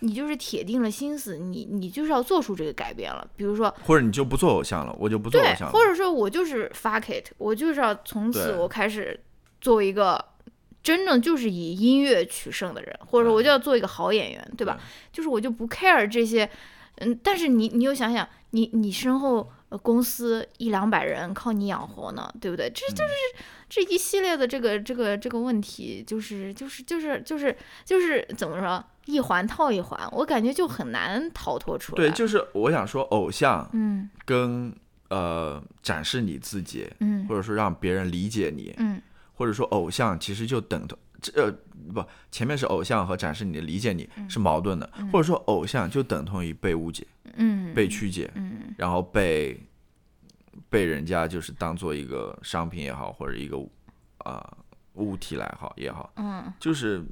[0.00, 3.28] 你就是铁定了心思，你你就是要做出这个改变了。
[3.36, 5.72] 比如说，或者你就不做偶像了，我就不做偶，像了。
[5.72, 9.18] 或者说我就是 fuck it，我就是要从此我开始
[9.60, 10.24] 做一个
[10.82, 14.78] 真正就是以音乐取胜的人，或者说我就要做一个好演员，对吧？
[15.12, 16.48] 就是我就不 care 这些，
[16.96, 22.70] 嗯，但是你你又想想，你你身后呃公司一两百人靠你养活呢，对不对？
[22.74, 23.12] 这就是、
[23.70, 31.96] 这一系列的这个这个这个问题，就是就是就是就是就是怎么说，一环套一环，我感觉就很难逃脱出来。
[31.96, 34.10] 对，就是我想说，偶像嗯。
[34.26, 34.74] 跟
[35.08, 37.26] 呃展示你自己，嗯。
[37.26, 39.00] 或者说让别人理解你，嗯。
[39.32, 41.50] 或者说偶像其实就等同这呃
[41.94, 47.06] 不前面是偶像和展示你的理解你是矛盾的，或者说偶像就等同于被误解、
[47.36, 47.72] 嗯。
[47.74, 48.30] 被曲解，
[48.72, 49.60] 嗯然后被
[50.68, 53.56] 被人家就是当做一个商品也好，或者一个
[54.18, 54.56] 啊、
[54.94, 57.04] 物体来好也好，嗯，就是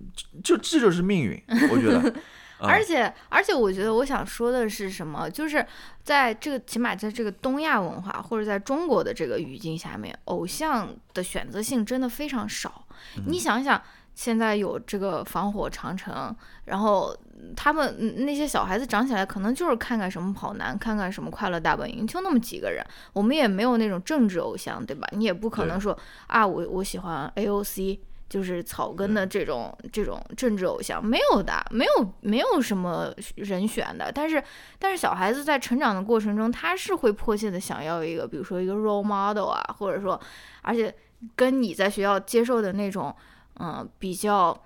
[0.43, 1.99] 就这就是命运，我觉得。
[2.61, 5.31] 啊而且而且，我觉得我想说的是什么？
[5.31, 5.67] 就是
[6.03, 12.87] 在这个起码在这个东亚文化或者在中国的这个语境下面，偶像的选择性真的非常少。
[13.27, 13.83] 你想想，
[14.15, 17.17] 现在有这个防火长城，然后
[17.57, 22.85] 他们嗯那些小孩子长起来，可能就是看看什么跑男，看看什么快乐大本营，就那么几个人。
[23.13, 25.09] 我们也没有那种政治偶像，对吧？
[25.13, 25.97] 你也不可能说
[26.27, 28.01] 啊，我我喜欢 AOC。
[28.31, 34.13] 就是草根的这种这种政治偶像没有的，没有没有什么人选的。
[34.15, 34.41] 但是
[34.79, 40.21] 但是小孩子在成长的过程中，他是会迫切的想要一个，比如说一个 role model 啊，或者说，
[40.63, 40.95] 而且
[41.35, 43.13] 跟你在学校接受的那种，
[43.59, 44.57] 嗯，比较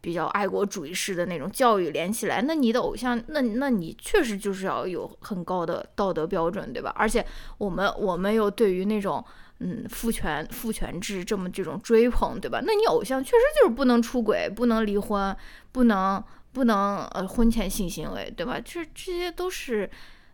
[0.00, 6.92] 比较爱国主义式的那种教育连起来，那你的偶像，那那你确实就是要有很高的道德标准，对吧？
[6.96, 7.24] 而且
[7.58, 9.24] 我们我们又对于那种。
[9.60, 12.60] 嗯，父权父权制这么这种追捧，对吧？
[12.66, 15.34] 那你偶像确实就是不能出轨，不能离婚，
[15.70, 18.60] 不能不能呃婚前性行为，对吧？
[18.60, 19.88] 这这些都是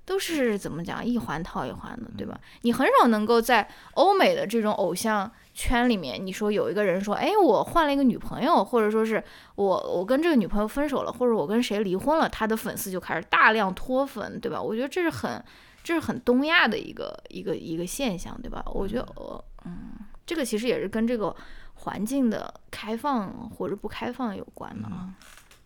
[0.06, 2.40] 都是怎么讲一环套一环的，对吧？
[2.62, 9.22] 你很少能够在欧美的这种偶像圈里面，你说有一个人说，哎，我换了一个女朋友，或者说是
[9.56, 14.60] 我我跟这个女朋友分手了，或者我跟谁离婚了，他的粉丝就开始大量脱粉，对吧？
[14.60, 15.44] 我觉得这是很。
[15.82, 18.62] 这是很东亚的一个一个一个现象，对吧？
[18.66, 19.92] 我觉得，呃嗯，
[20.26, 21.34] 这个其实也是跟这个
[21.72, 25.08] 环境的开放或者不开放有关的啊。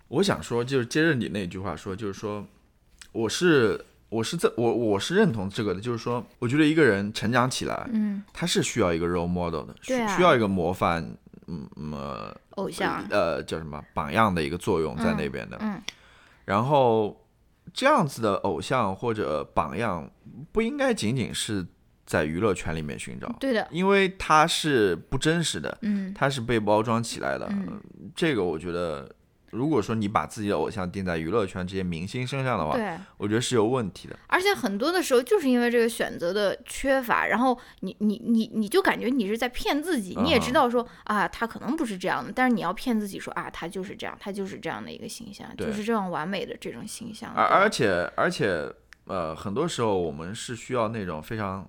[0.07, 2.47] 我想说，就是接着你那句话说，就是说，
[3.11, 11.05] 我是我是在我我是认同这个的，就是说，我觉得一个人成长起来，嗯，他是需要一个 role model 的，需、对啊需要一个模范，
[11.49, 15.59] 嗯呃偶像，呃叫什么榜样的一个作用在那边的。
[15.61, 15.83] 嗯
[16.45, 17.19] 然后
[17.73, 20.09] 这样子的偶像或者榜样，
[20.53, 21.67] 不应该仅仅是
[22.05, 27.49] 在娱乐圈里面寻找，对的，因为他是不真实的，嗯它是被包装起来的。
[27.51, 27.81] 嗯
[28.15, 29.11] 这个我觉得，
[29.55, 32.99] 如果说你把自己的偶像定在娱乐圈这些明星身上的话，对。
[33.17, 34.19] 我觉得是有问题的。
[34.27, 47.33] 而且很多的时候就是因为这个选择的缺乏，然后你你你你就感觉你是在骗自己，你也知道说啊，他可能不是这样的，但是你要骗自己说啊，他就是这样，他就是这样的一个形象，就是这样完美的这种形象。
[47.35, 48.69] 而而且而且
[49.07, 51.69] 呃，很多时候我们是需要那种非常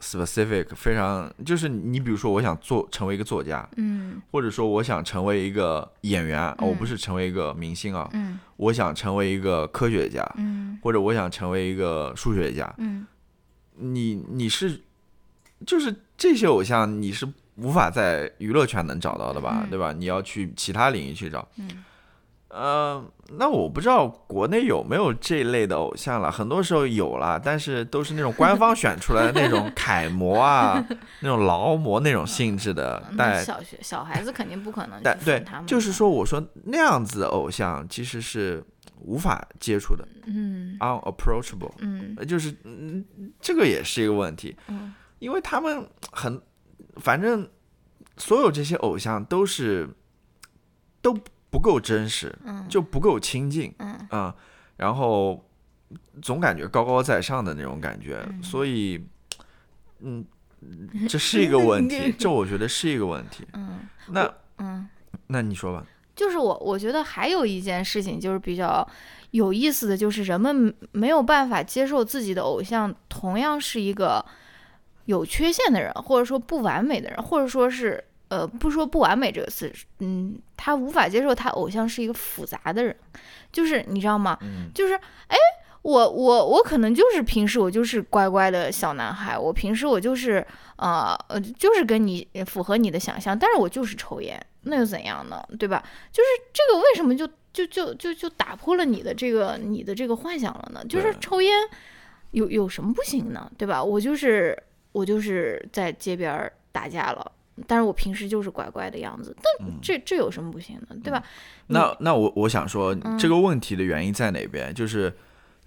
[0.00, 12.72] specific，非常就是你比如说，我想做成为一个作家，嗯或者说我想成为一个演员，嗯我不是成为一个明星啊，嗯我想成为一个科学家，嗯或者我想成为一个数学家。
[12.78, 13.06] 嗯
[13.80, 14.80] 你你是
[15.66, 19.92] 就是这些偶像，你是无法在娱乐圈能找到的吧，嗯对吧？
[19.92, 21.46] 你要去其他领域去找。
[21.56, 21.68] 嗯
[22.48, 23.04] 呃，
[23.36, 30.82] 那我不知道国内有没有这一类的偶像了，很多时候有了，但是都是那种官方选出来的那种楷模啊，
[31.20, 38.64] 那种劳模那种性质的，那但小学小孩子肯定不可能去但对他们，就是说，我说那样子的偶像其实是
[39.00, 42.14] 无法接触的嗯，unapproachable，嗯。
[42.18, 43.04] 呃就是嗯，
[43.40, 44.94] 这个也是一个问题，嗯。
[45.18, 46.40] 因为他们很，
[46.96, 47.46] 反正
[48.16, 49.88] 所有这些偶像都是
[51.02, 51.12] 都
[51.50, 54.34] 不够真实，嗯就不够亲近，嗯啊、
[54.76, 55.44] 然后
[56.20, 59.04] 总感觉高高在上的那种感觉，嗯所以，
[60.00, 60.24] 嗯，
[61.08, 63.46] 这是一个问题， 这我觉得是一个问题。
[63.54, 64.88] 嗯那嗯。
[65.28, 65.84] 那你说吧，
[66.14, 68.86] 就是我，我觉得还有一件事情就是比较
[69.32, 74.24] 有意思的，就是人们没有办法接受自己的偶像同样是一个
[75.06, 82.94] 有缺陷的人，或者说不完美的人，或者说是呃，不说不完美这个词，嗯，他无法接受他偶像是一个复杂的人，
[83.52, 84.38] 就是你知道吗？
[84.42, 85.36] 嗯就是哎。
[85.82, 90.44] 我我我可能就是平时我就是乖乖的小男孩，我平时我就是
[90.76, 95.42] 呃呃就是跟你符合你的想象，但是我就是抽烟，那又怎样呢？
[95.56, 95.82] 对吧？
[96.12, 100.84] 就是这个为什么就就就就就打破了你的这个你的这个幻想了呢？
[100.86, 101.56] 就是抽烟
[102.32, 103.50] 有有什么不行呢？
[103.56, 103.82] 对吧？
[103.82, 104.60] 我就是
[104.92, 107.32] 我就是在街边儿打架了。
[107.66, 111.22] 但是我平时就是乖乖的样子，但这这有什么不行的，对吧？
[111.66, 114.72] 那那我我想说，嗯这个问题的原因在哪边？
[114.74, 115.12] 就是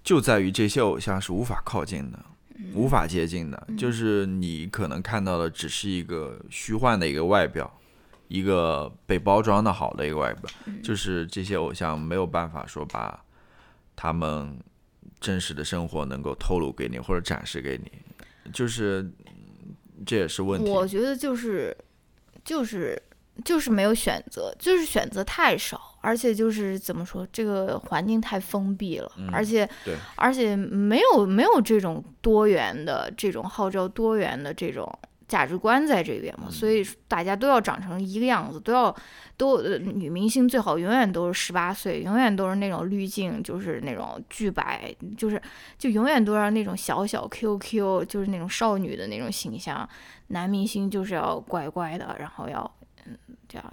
[0.02, 2.18] 就在于这些偶像是无法靠近的，
[2.56, 3.68] 嗯无法接近的。
[3.76, 7.72] 就是你可能看到的只是一个虚幻的一个外表，
[8.28, 10.50] 一个被包装的好的一个外表。
[10.66, 13.22] 嗯就是这些偶像没有办法说把
[13.94, 14.58] 他们
[15.20, 17.92] 真实的生活能够透露给你或者展示给你，
[18.52, 19.31] 就是嗯
[20.06, 20.70] 这也是问题。
[20.70, 21.76] 我觉得就是
[22.44, 23.00] 就是
[23.44, 29.68] 就是没有选择，就是选择太少，而且就是怎么说，这个环境太封闭了，嗯而且，
[30.16, 34.86] 而且没有没有这种多元的这种号召多元的这种
[35.32, 38.94] 价值观在这边嘛，嗯所以大家都要长成一个样子，都要
[39.38, 45.40] 都呃女明星最好永远都是十八岁，永远都是那种滤镜，就是那种巨白，就是
[45.78, 49.88] 就永远都要那种小小 QQ，就是那种少女的那种形象。
[50.28, 52.70] 男明星就是要乖乖的，然后要
[53.06, 53.16] 嗯
[53.48, 53.72] 这样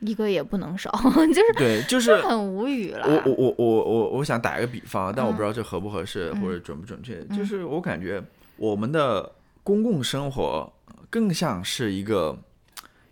[0.00, 0.90] 一个也不能少，
[1.28, 3.06] 就是对，就是很无语了。
[3.06, 7.24] 我我我我我我想打一个比方，但我不知嗯道这合不合适嗯或者准不准确。
[7.28, 8.22] 嗯就是我感觉
[8.56, 9.30] 我们的
[9.70, 10.72] 公共生活
[11.08, 12.36] 更像是一个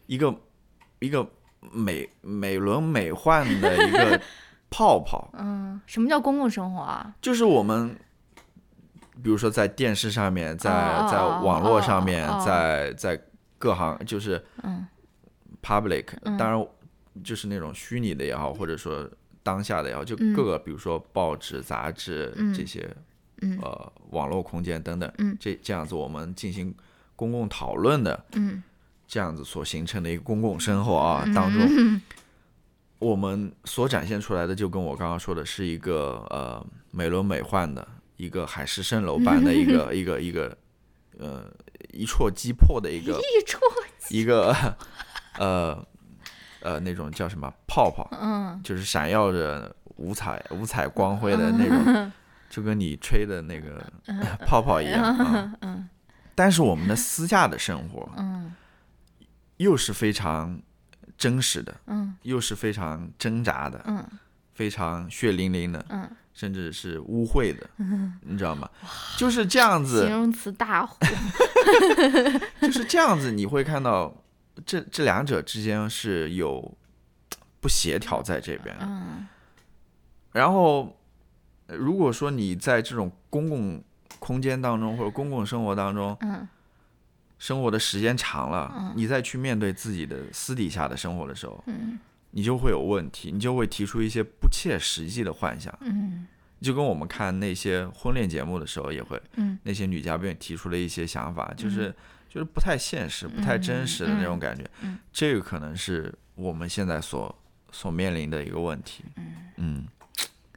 [0.06, 0.34] 一个
[0.98, 1.24] 一个
[1.70, 4.20] 美美轮美奂的一个
[4.68, 7.14] 泡泡，嗯，什么叫公共生活啊？
[7.22, 7.96] 就是我们。
[9.20, 13.20] 比如说，在电视上面，在哦在哦网络上面在在
[13.58, 14.86] 各行，就是嗯。
[15.60, 16.36] public，嗯。
[16.36, 16.68] 当然
[17.24, 19.10] 就是那种虚拟的也好，或者说
[19.42, 22.54] 当下的也好，就嗯各个比如说报纸、杂志嗯。
[22.54, 22.88] 这些
[23.42, 23.58] 嗯。
[23.62, 26.74] 呃网络空间等等嗯，这这样子我们进行
[27.16, 28.62] 公共讨论的嗯。
[29.06, 31.34] 这样子所形成的一个公共生活啊嗯。
[31.34, 32.00] 当中， 嗯
[32.98, 37.86] 我们所展现出来的就跟我刚刚说的是一个呃美轮美奂的
[38.16, 40.58] 一个海市蜃楼般的一个 一个一个
[41.16, 41.44] 呃
[41.92, 43.60] 一戳击破的一个 一戳，
[44.10, 44.52] 一个
[45.38, 45.80] 呃
[46.60, 48.60] 呃那种叫什么泡泡，嗯。
[48.64, 52.12] 就是闪耀着五彩五彩光辉的那种，
[52.48, 53.84] 就跟你吹的那个
[54.46, 55.54] 泡泡一样啊。
[55.62, 55.88] 嗯
[56.34, 58.54] 但是我们的私下的生活嗯。
[59.56, 60.60] 又是非常
[61.16, 62.14] 真实的，嗯。
[62.22, 64.04] 又是非常挣扎的，嗯。
[64.54, 67.68] 非常血淋淋的，嗯，甚至是污秽的，
[68.22, 68.68] 你知道吗？
[69.16, 70.96] 就是这样子形子，容词大户，
[72.62, 74.12] 就是这样子，你会看到
[74.66, 76.76] 这这两者之间是有
[77.60, 78.76] 不协调在这边。
[78.80, 79.28] 嗯。
[80.32, 80.97] 然后，呃
[81.68, 83.82] 如果说你在这种公共
[84.18, 86.48] 空间当中或者公共生活当中嗯
[87.38, 91.98] 生活的时间长了，嗯你再去面对自己的私底下的生活的时候，嗯
[92.30, 95.72] 你就会有问题，你就会提出一些不切实际的幻想。
[95.80, 96.26] 嗯
[96.60, 101.94] 就跟我们看那些婚恋节目的时候也会，嗯那些女嘉宾提出了一些想法，就是
[102.28, 104.64] 就是不太现实、不太真实的那种感觉。
[104.80, 107.32] 嗯嗯这个可能是我们现在所
[107.70, 109.04] 所面临的一个问题。
[109.58, 109.86] 嗯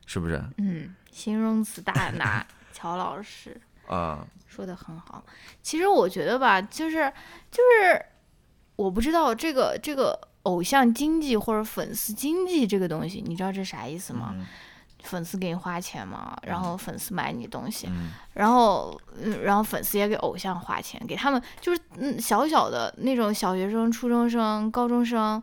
[0.07, 0.43] 是不是？
[0.57, 3.59] 嗯，形容词大拿，乔老师。
[3.88, 5.22] 啊、说的很好。
[5.62, 7.12] 其实我觉得吧，就是
[7.51, 8.05] 就是，
[8.78, 14.32] 我不知道这个这个偶像经济或者粉丝经济这个东西，你知道这啥意思吗？
[14.34, 14.45] 嗯
[15.03, 25.41] 粉丝给你花钱嘛，然后粉丝买你东西，嗯然后嗯，然后粉丝也给偶像花钱，给他们就是嗯小小的那种小学生、初中生、高中生。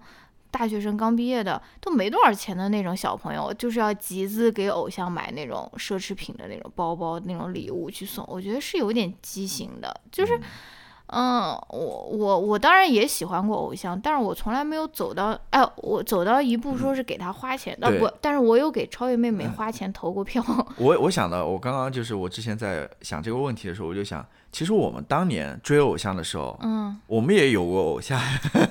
[0.51, 9.95] 大学生刚毕业的都没多少钱的那种小朋友，就是要集资给偶像买那种奢侈品的那种包包、那种礼物去送，我觉得是有点畸形的。
[10.11, 10.41] 就是，
[11.09, 20.43] 嗯，我我我当然也喜欢过偶像，但是我从来没有走到，哎，我走到一步说是给他花钱的，对不，但是我有给超越妹妹花钱投过票。
[20.77, 28.19] 我我想的，我刚刚就是我之前在想这个问题的时候，我就想，其实我们当年追偶像的时候，嗯，我们也有过偶像，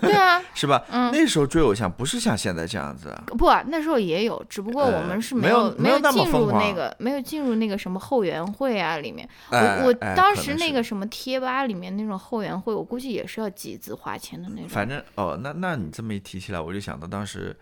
[0.01, 0.83] 对啊， 是吧？
[0.91, 9.27] 嗯那时候追偶像不是像现在这样子啊，不啊，那时候也有，只不过我呃们是没有没有进入那个没有进入那个什么后援会啊里面。
[9.49, 14.67] 哎我我哎当时那个什么贴吧里面那种后援会，我估计也是要集资花钱的那种。
[14.69, 17.55] 反正哦，那那你这么一提起来，我就想到当时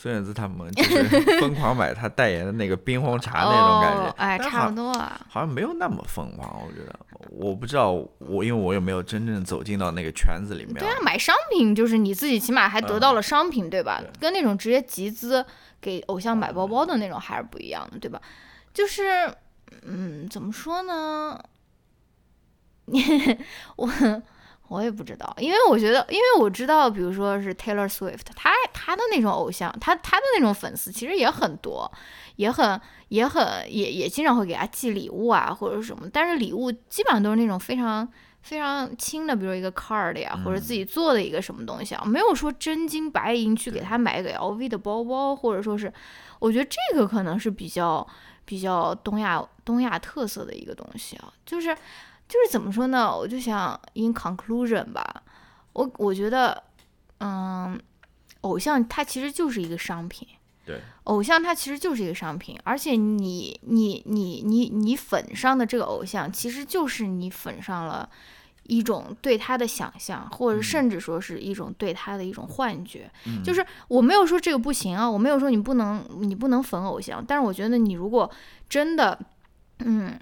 [0.00, 1.08] 孙燕姿他们就是
[1.42, 5.20] 疯狂买她代言的那个冰红茶那种感觉，哦、哎，差不多啊。
[5.28, 6.96] 好像没有那么疯狂，我觉得，
[7.30, 14.00] 我不知道我因为我也没有真正走进到那个圈子里面啊，对啊，买商品就是你自己起码还得到了商品，对吧？
[14.00, 15.44] 对跟那种直接集资
[15.80, 18.22] 给偶像买包包的那种还是不一样的，对吧？
[18.72, 19.28] 就是，
[19.82, 21.36] 嗯，怎么说呢？
[23.74, 23.90] 我
[24.68, 31.90] 我也不知道，因为我觉得，因为我知道，比如说是 Taylor Swift，他他的那种偶像，他他的那种粉丝其实也很多，
[32.36, 38.06] 也很也很也也经常会给他寄礼物啊或者什么，但是礼物基本上都是那种非常
[38.42, 45.92] 非常轻的，比如一个 card 呀，或者自己做的一个什么东西啊，没有说真金白银去给他买个 LV 的包包，或者说是，
[46.38, 48.06] 我觉得这个可能是比较
[48.44, 51.76] 比较东亚东亚特色的一个东西啊，就是
[52.28, 53.10] 就是怎么说呢？
[53.16, 55.22] 我就想 in conclusion 吧，
[55.72, 56.62] 我我觉得，
[57.20, 57.80] 嗯，
[58.42, 60.28] 偶像它其实就是一个商品。
[60.66, 68.06] 对，偶像它其实就是一个商品，而且你你你你你粉上的这个偶像，其实就是你粉上了
[68.64, 73.10] 一种对他的想象，或者甚至说是一种对他的一种幻觉。
[73.42, 78.30] 就是我没有说这个不行啊，我没有说你不能你不能粉偶像，但是我觉得你如果
[78.68, 79.18] 真的，
[79.78, 80.20] 嗯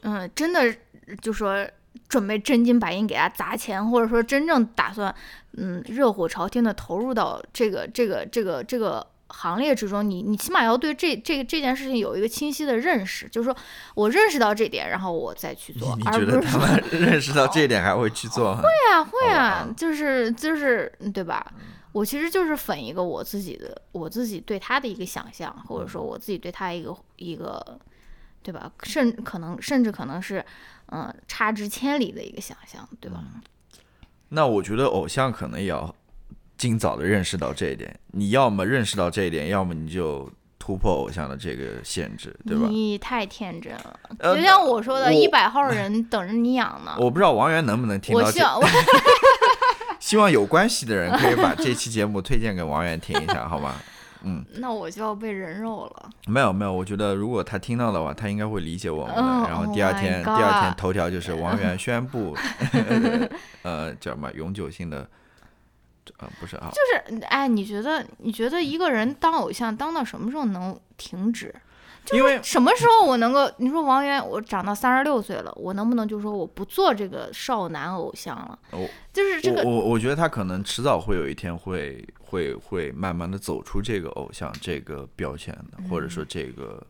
[0.00, 0.74] 嗯，真的
[1.20, 1.66] 就说
[2.08, 5.14] 准备真金白银给他砸钱，或者说真正打算
[5.56, 9.06] 嗯热火朝天的投入到这个这个这个这个。
[9.28, 13.56] 行列之中，你你起码要对这这个这件事情有一个清晰的认识，就是说
[13.94, 15.96] 我认识到这点，然后我再去做。
[15.96, 18.54] 你觉得他们 认识到这一点还会去做？
[18.54, 21.44] 会啊，会啊，就是就是对吧？
[21.90, 27.80] 我其实就是粉一个我自己的，我自己对他的一个想象，或者说我自己对他一个一个，
[28.40, 28.70] 对吧？
[28.84, 30.44] 甚可能甚至可能是
[30.86, 33.22] 嗯差之千里的一个想象，对吧？
[34.28, 35.94] 那我觉得偶像可能也要。
[36.56, 42.68] 尽早的认识到这一点，你要么认识到这一点，要么你就突破偶像的这个限制，对吧？
[42.70, 44.00] 你太天真了，
[44.36, 46.94] 就像我说的，一百号人等着你养呢。
[47.02, 48.24] 我不知道王源能不能听到。
[48.24, 48.62] 我希 望，
[49.98, 53.74] 希望有关系的人可以把这期节目推荐给王源听一下，好吗？
[54.24, 54.44] 嗯。
[54.56, 56.10] 那我就要被人肉了。
[56.26, 59.20] 没有没有，我觉得如果他听到的话，他应该会理解我们的。
[59.48, 62.36] 然后第二天，第二天头条就是王源宣布，
[63.62, 65.08] 呃，叫什么永久性的。
[66.18, 71.52] 啊，不是啊，就是哎，你觉得你觉得一个人当偶像当到什么时候能停止？
[72.12, 73.50] 因为什么时候我能够？
[73.58, 78.58] 你说王源，我长到三十六岁了，我能不能就说我不做这个少男偶像了？
[78.72, 86.84] 我就是这个，我我觉得他可能迟早会有一天会会会慢慢的走出这个偶像这个标签的，或者说这个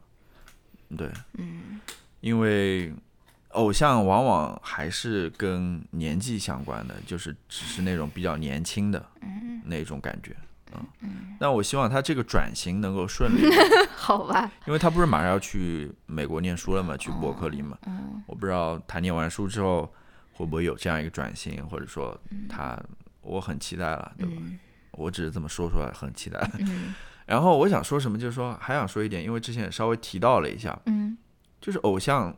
[0.97, 1.81] 对，嗯，
[2.21, 2.93] 因为。
[3.55, 9.01] 偶像往往还是跟年纪相关的，就是只是那种比较年轻的
[9.65, 10.35] 那种感觉，
[10.73, 11.24] 嗯嗯。
[11.45, 13.47] 但我希望他这个转型能够顺利。
[13.95, 14.51] 好吧。
[14.67, 17.77] 因为他不是马上要去美国念书了嘛，去伯克利嘛。
[17.87, 18.23] 嗯。
[18.27, 19.93] 我不知道他念完书之后
[20.33, 22.19] 会不会有这样一个转型，或者说
[22.49, 22.83] 他，
[23.21, 24.33] 我很期待了，对吧？
[24.93, 26.51] 我只是这么说出来，很期待。
[27.27, 31.19] 然后我想说什么，就是说还想说一点，因为之前也稍微提到了一下，嗯，
[31.61, 32.35] 就是偶像。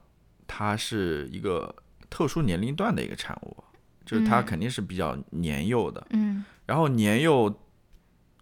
[0.49, 1.75] 他是一个
[2.09, 3.57] 特殊年龄段的一个产物，
[4.05, 7.53] 就是他肯定是比较年幼的，嗯，然后年幼，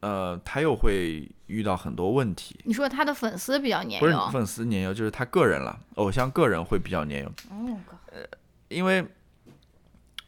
[0.04, 2.60] 呃，他又会遇到很多问题。
[2.64, 7.28] 你说他的粉丝比较年幼，不是粉丝年幼，就是他个人了，偶像个人会比较年幼。
[7.50, 7.78] 哦，
[8.12, 8.20] 呃，
[8.68, 9.02] 因为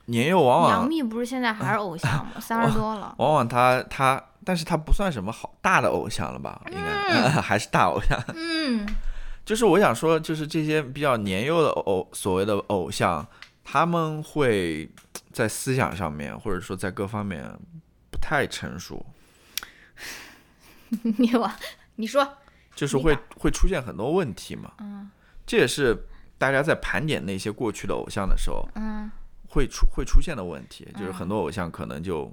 [0.07, 2.41] 年幼往往杨幂不是现在还是偶像吗？
[2.41, 6.59] 三十多了， 往往他他，但是他不算什么好大的偶像了吧？
[6.71, 8.19] 应该 还是大偶像。
[8.35, 8.87] 嗯。
[9.45, 13.25] 就是我想说，就是这些比较年幼的偶所谓的偶像，
[13.63, 14.91] 他们会
[15.33, 17.45] 在思想上面，或者说在各方面
[18.11, 19.05] 不太成熟。
[21.19, 21.51] 你我
[21.97, 22.27] 你说，
[22.75, 24.73] 就是会会出现很多问题嘛。
[24.79, 25.11] 嗯，
[25.47, 25.97] 这也是
[26.39, 29.11] 大家在盘点那些过去的偶像的时候，嗯，
[29.49, 32.33] 会出会出现的问题，就是很多偶像可能就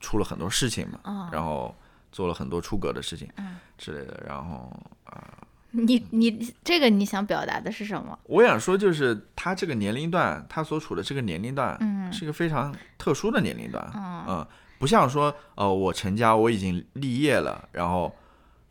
[0.00, 1.74] 出了很多事情嘛，然后
[2.12, 3.28] 做了很多出格的事情，
[3.76, 4.72] 之类的，然后
[5.04, 5.38] 啊。
[5.76, 8.16] 你你这个你想表达的是什么？
[8.26, 13.84] 我想说，就是他这个年龄段，他所处的这个年龄段，嗯，是一个非常特殊的年龄段，
[14.28, 14.46] 嗯，
[14.84, 18.14] 不像说，呃，我成家，我已经立业了，然后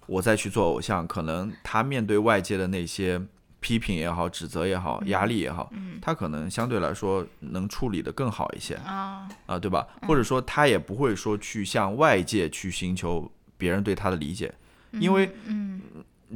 [0.05, 3.19] 我再去做偶像，可能他面对外界的那些
[3.59, 9.87] 批评也好、指责也好、压力也好，他可能相对来说能处理的更好一些，啊，啊，对吧？
[10.07, 14.53] 或者说他也不会说去向外界去寻求别人对他的理解，
[14.91, 15.81] 因为，嗯。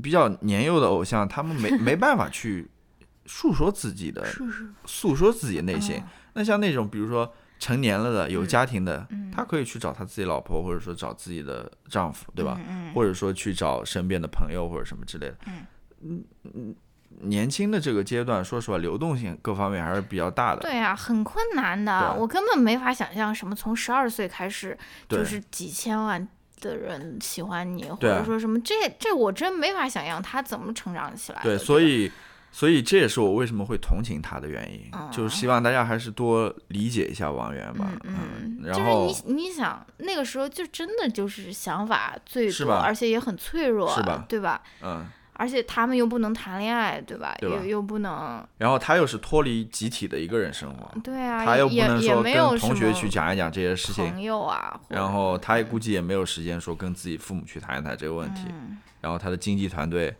[0.01, 2.69] 比较年幼的偶像，他们没没办法去
[3.25, 4.23] 诉说自己的，
[4.86, 5.99] 诉说自己的内心。
[6.34, 12.60] 那像那种比如说成年了的有家庭的，他可以去找他自己老婆，或者说找自己的丈夫，对吧？
[12.93, 15.38] 或者说去找身边的朋友或者什么之类的。
[16.01, 16.76] 嗯嗯，
[17.22, 20.62] 年轻的这个阶段，说实话，流动性各方面还是比较大的。
[20.62, 24.78] 对呀，很困难的，我根本没法想象什么从十二岁开始
[25.10, 26.28] 就是几千万。
[26.60, 31.43] 的人喜欢你，或者说什么，这这我真没法想象他怎么成长起来的。
[31.43, 32.12] 对，所以
[32.58, 37.88] 所以这也是我为什么会同情他的原因，就是希望大家还是多理解一下王源吧。
[38.03, 44.26] 嗯，然后你你想那个时候就真的就是想法最多，而且也很脆弱，是吧？
[44.28, 44.60] 对吧？
[44.82, 45.05] 嗯。
[45.34, 47.38] 而且他们又不能谈恋爱，对吧？
[47.41, 48.43] 又又不能。
[48.58, 50.91] 然后他又是脱离集体的一个人生活。
[51.03, 51.45] 对啊。
[51.45, 54.10] 他又不能说跟同学去讲一讲这些事情。
[54.10, 54.82] 朋友啊。
[54.88, 58.45] 然后他也估计也没有时间说跟自己父母去谈一谈这个问题。
[58.99, 60.12] 然后他的经纪团队，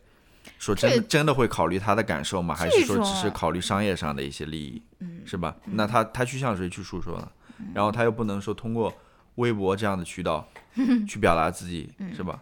[0.59, 2.53] 说真真的会考虑他的感受吗？
[2.55, 4.81] 还是说只是考虑商业上的一些利益？
[4.99, 5.55] 嗯是吧？
[5.65, 7.31] 那他他去向谁去诉说呢？
[7.73, 8.93] 然后他又不能说通过
[9.35, 10.47] 微博这样的渠道
[11.07, 12.39] 去表达自己，是吧？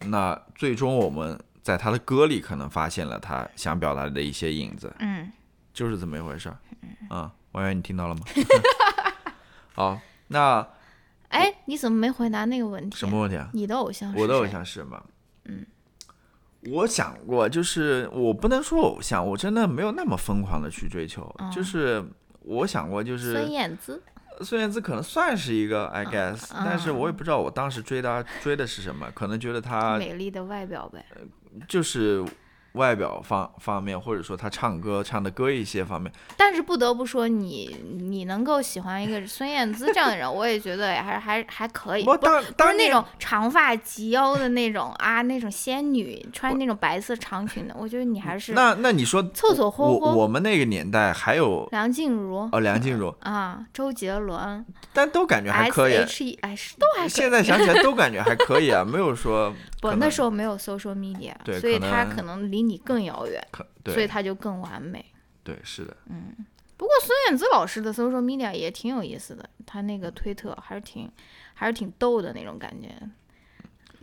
[0.00, 1.38] 那最终我们。
[1.66, 5.28] 在他的歌里可能发现了他想表达的一些影子，嗯，
[5.74, 6.56] 就是这么一回事儿，
[7.10, 8.20] 嗯，王源，你听到了吗？
[9.74, 10.64] 好，那
[11.30, 12.96] 哎，你怎么没回答那个问题？
[12.96, 13.50] 什么问题啊？
[13.52, 15.02] 你的偶像是我的偶像是什么？
[15.46, 15.66] 嗯，
[16.70, 21.22] 我想过，就是我不能说偶像，我真的没有那么疯狂的去追求。
[21.38, 22.04] 哦就是
[22.42, 24.02] 我想过，就是孙燕姿。
[24.42, 31.04] 孙燕姿可能算是一个，I 嗯 guess，、但是我也不知道我当时追她追的是什么，可能觉得她美丽的外表呗。
[31.66, 32.22] 就是
[32.76, 42.04] 外表方方面，或者说他唱歌唱的歌一些方面，但是不得不说你，你能够喜欢一个孙燕姿这样的人，我也觉得还还还可以。
[42.04, 55.94] 不是当不是那种长发及腰的那种啊，那种仙女穿那种白色长裙的，我觉得你还是那那你说凑凑合我合我们那个年代还有梁静茹哦梁静茹，啊，周杰伦但都感觉还可以。
[55.94, 57.08] ，S.H.E，哎，是都还可以。
[57.08, 65.04] 现在想起来都感觉还可以啊，没有说不，那时候没有 social media，所以他可能离你更遥远，可所以对他就更完美。
[65.44, 66.34] 对是的，嗯
[66.76, 71.10] 不过孙燕姿老师的 social media 也挺有意思的，他那个推特还是挺
[71.54, 72.88] 还是挺逗的那种感觉。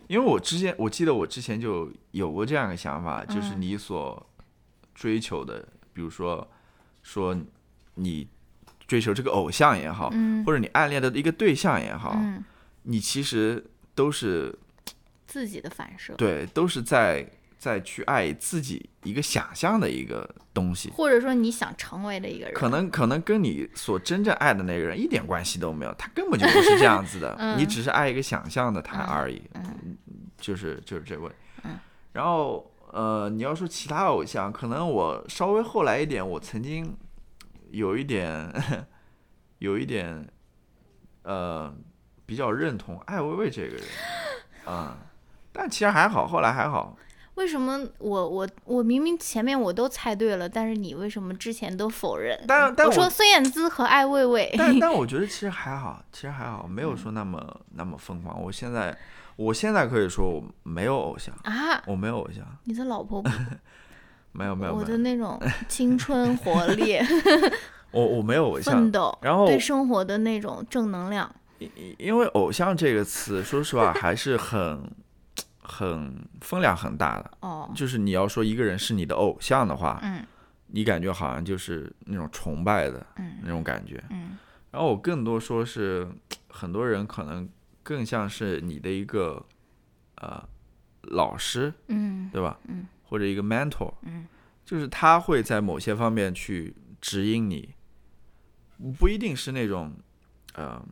[0.06, 4.26] 因为我之前我记得我之前就有过这样一个想法，嗯就是你所
[4.94, 6.46] 追求的，比如说
[7.02, 7.36] 说
[7.94, 8.28] 你
[8.86, 12.44] 追求这个偶像也好，嗯或者你暗恋的一个对象也好，嗯，
[12.82, 13.64] 你其实
[13.94, 14.58] 都是
[15.34, 17.28] 自己的反射，对，都是在
[17.58, 20.90] 在去爱自己一个想象的一个东西。
[20.90, 29.98] 或者说你想成为的一个人，可能可能跟你所真正爱的那个人一点关系都没有，他根本就不是这样子的，嗯你只是爱一个想象的他嗯而已，嗯
[30.38, 31.28] 就是就是这位。
[31.64, 31.76] 嗯
[32.12, 36.96] 然后呃，你要说其他偶像，可能我稍微后来一点，我曾经
[37.72, 38.48] 有一点
[39.58, 40.24] 有一点
[41.22, 41.74] 呃
[42.24, 43.84] 比较认同艾薇薇这个人
[44.64, 44.96] 啊、
[45.54, 46.94] 但其实还好，后来还好。
[47.36, 52.38] 为什么我我我明明前面我都猜对了，但是你为什么之前都否认？
[52.46, 58.40] 但但我我说孙燕姿和艾薇薇，但 但我觉得其实还好，其实还好，没有说那么那么疯狂。
[58.40, 58.96] 我现在
[59.36, 63.28] 我现在可以说我没有偶像，啊，我没有偶像，你的老婆不
[64.30, 66.98] 没有没有没有，我的那种 青春活力、
[67.90, 68.92] 我我没有偶像奋。
[68.92, 71.28] 斗，然后对生活的那种正能量。
[71.58, 74.80] 因因为偶像这个词，说实话还是很
[75.64, 77.30] 很分量很大的。
[77.40, 80.24] 哦，就是你要说一个人是你的偶像的话，嗯。
[80.68, 83.38] 你感觉好像就是那种崇拜的嗯。
[83.42, 84.02] 那种感觉。
[84.10, 84.36] 嗯。
[84.70, 86.08] 然后我更多说是，
[86.48, 87.48] 很多人可能
[87.82, 89.44] 更像是你的一个
[90.16, 90.42] 呃
[91.02, 92.28] 老师，嗯。
[92.32, 92.58] 对吧？
[92.68, 94.26] 嗯，或者一个 mentor，嗯，
[94.64, 97.74] 就是他会在某些方面去指引你，
[98.98, 99.94] 不一定是那种
[100.54, 100.84] 呃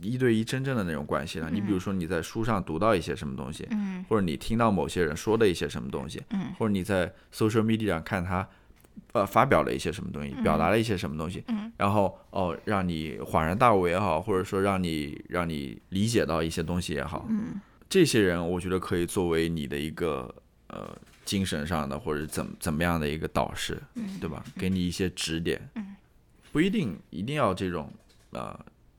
[0.00, 1.50] 一对一真正的那种关系了。
[1.50, 4.04] 你比如说你在书上读到一些什么东西，嗯。
[4.08, 6.52] 或者你听到某些人说的一些什么东西，嗯。
[6.58, 8.48] 或者你在 social media 上看他
[9.12, 11.72] 呃发表了一些什么东西，表达了一些什么东西，嗯。
[11.76, 17.60] 然后哦让你恍然大悟也好，或者说让你让你理解到一些东西也好，嗯。
[17.88, 20.34] 这些人我觉得可以作为你的一个
[20.68, 20.94] 呃
[21.24, 24.44] 精神上的或者怎怎么样的一个导师，嗯对吧？
[24.58, 25.96] 给你一些指点，嗯。
[26.50, 27.92] 不一定一定要这种
[28.30, 28.58] 呃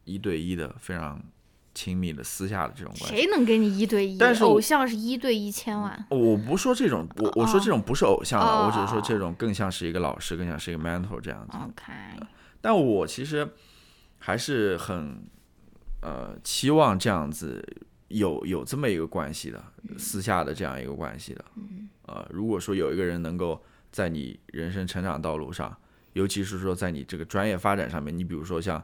[0.09, 1.21] 一对一的非常
[1.73, 3.15] 亲密的私下的这种关系。
[3.15, 4.17] 谁能跟你一对一？
[4.17, 6.05] 但是偶像是一对一千万。
[6.09, 11.57] 我不说这种，我我说这种不是偶像的，哦我只是说这种更像是一个老师，更像是一个 mentor 这样子。
[11.57, 11.93] OK，
[12.59, 13.47] 但我其实
[14.17, 15.21] 还是很
[16.01, 17.63] 呃期望这样子
[18.07, 19.63] 有有这么一个关系的，
[19.97, 21.45] 私下的这样一个关系的。
[22.07, 25.77] 呃，如果说有一个人能够在你人生成长道路上，
[26.13, 28.83] 尤其是说在你这个专业发展上面，你比如说像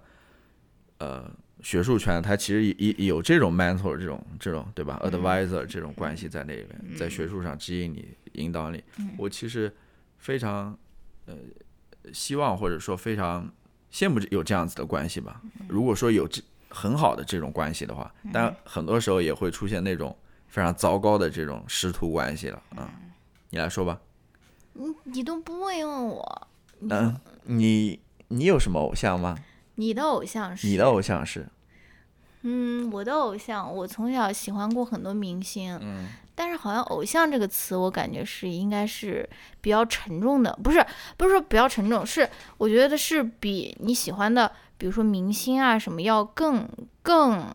[1.00, 1.30] 呃
[1.62, 8.84] 学术圈，它其实也也有这种 mentor 这种这种对吧，advisor 这种关系在那边，在学术上指引你、引导你。
[9.18, 9.74] 我其实
[10.18, 10.78] 非常
[11.26, 11.36] 呃
[12.14, 13.52] 希望或者说非常
[13.92, 15.42] 羡慕有这样子的关系吧。
[15.68, 20.16] 如果说有这很好的这种关系的话，但很多时候也会出现那种
[20.48, 22.92] 非常糟糕的这种师徒关系了啊。
[23.50, 24.00] 你来说吧，
[25.04, 26.48] 你都不问问我，
[26.90, 29.38] 嗯，你你有什么偶像吗？
[29.76, 31.48] 你的偶像是你的偶像是？
[32.48, 39.28] 嗯，我的偶像，我从小喜欢过很多明星，嗯，但是好像偶像这个词，我感觉是应该是
[39.62, 40.86] 比较沉重的，不是
[41.18, 46.70] 不是说比较沉重，是我觉得是比你喜欢的，比如说明星啊什么要更
[47.02, 47.48] 更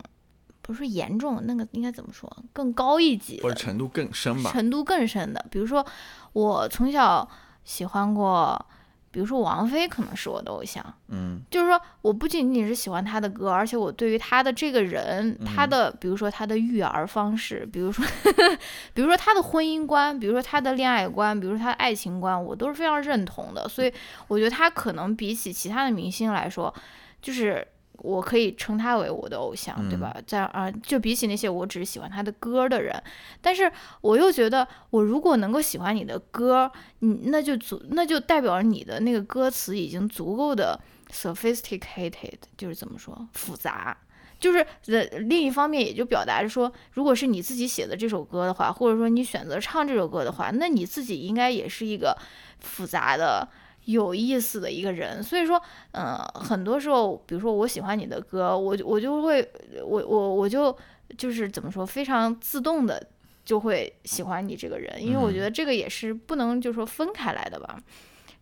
[0.61, 4.51] 不是严重，那个应该怎么说，更高一级的或者程度更深吧？
[4.51, 5.85] 程度更深的，比如说
[6.33, 7.25] 我从小
[7.63, 8.65] 喜欢过
[9.11, 18.05] 比如说王菲可能是我的偶像，嗯就是说我不仅仅是喜欢她的歌，而且我对于她的这个人，她的比如说她的育儿方式，比如说
[18.95, 23.67] 比如说她的婚姻观，比如说她的恋爱观，比如说她的爱情观，我都是非常认同的。
[23.67, 23.93] 所以
[24.27, 26.73] 我觉得她可能比起其他的明星来说，
[27.21, 27.67] 就是。
[28.03, 30.15] 我可以称他为我的偶像，对吧？
[30.25, 33.01] 在啊、就比起那些我只是喜欢他的歌的人，
[33.41, 33.71] 但是
[34.01, 40.79] 我又觉得，我如果能够喜欢你的歌，你那就足，那就代表你的那个歌词已经足够的
[41.11, 43.97] sophisticated，就是怎么说复杂。
[44.39, 52.17] 就是呃，另一方面也就表达着说，如果是你自己写的这首歌的话，或者说你选择唱这首歌的话，那你自己应该也是一个
[52.59, 53.47] 复杂的、
[53.85, 55.21] 有意思的一个人。
[55.21, 55.61] 所以说，
[55.91, 59.41] 呃，很多时候，比如说我喜欢你的歌，我我就会，
[59.83, 60.75] 我我我就
[61.17, 63.01] 就是怎么说，非常自动的
[63.43, 67.77] 就会喜欢你这个人，因为我觉得这个也是不能就说分开来的吧。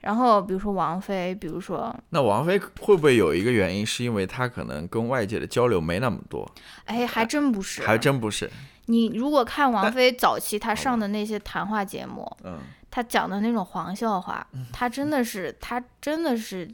[0.01, 6.49] 然后比如说王菲，比如说，那王菲会不会有一个原因，是因为她可能跟外界的交流没那么多？
[6.85, 8.49] 哎，还真不是，还真不是。
[8.89, 12.59] 你如果看王菲早期她上的那些谈话节目，嗯
[12.89, 16.67] 她讲的那种黄笑话，她真的是，她真的是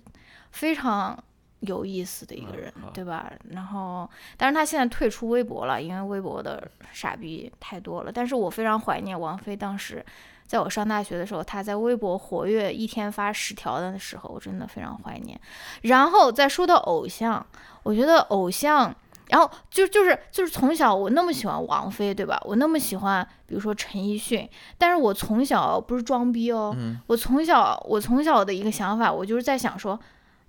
[0.52, 1.22] 非常
[1.60, 3.30] 有意思的一个人，嗯对吧？
[3.50, 8.12] 然后，但是她现在退出微博了，因为微博的傻逼太多了。
[8.12, 10.04] 但是我非常怀念王菲当时。
[10.48, 15.42] 在我上大学的时候，她在微博活跃，一天发十条的时候，我真的非常怀念。
[15.82, 17.44] 然后再说到偶像，
[17.82, 18.96] 我觉得偶像，
[19.30, 22.40] 然后就就是就是从小我那么喜欢王菲，对吧？
[22.46, 24.48] 我那么喜欢，比如说陈奕迅，
[24.78, 30.00] 但是我从小不是装逼哦，嗯我从小我从小的一个想法，我就是在想说，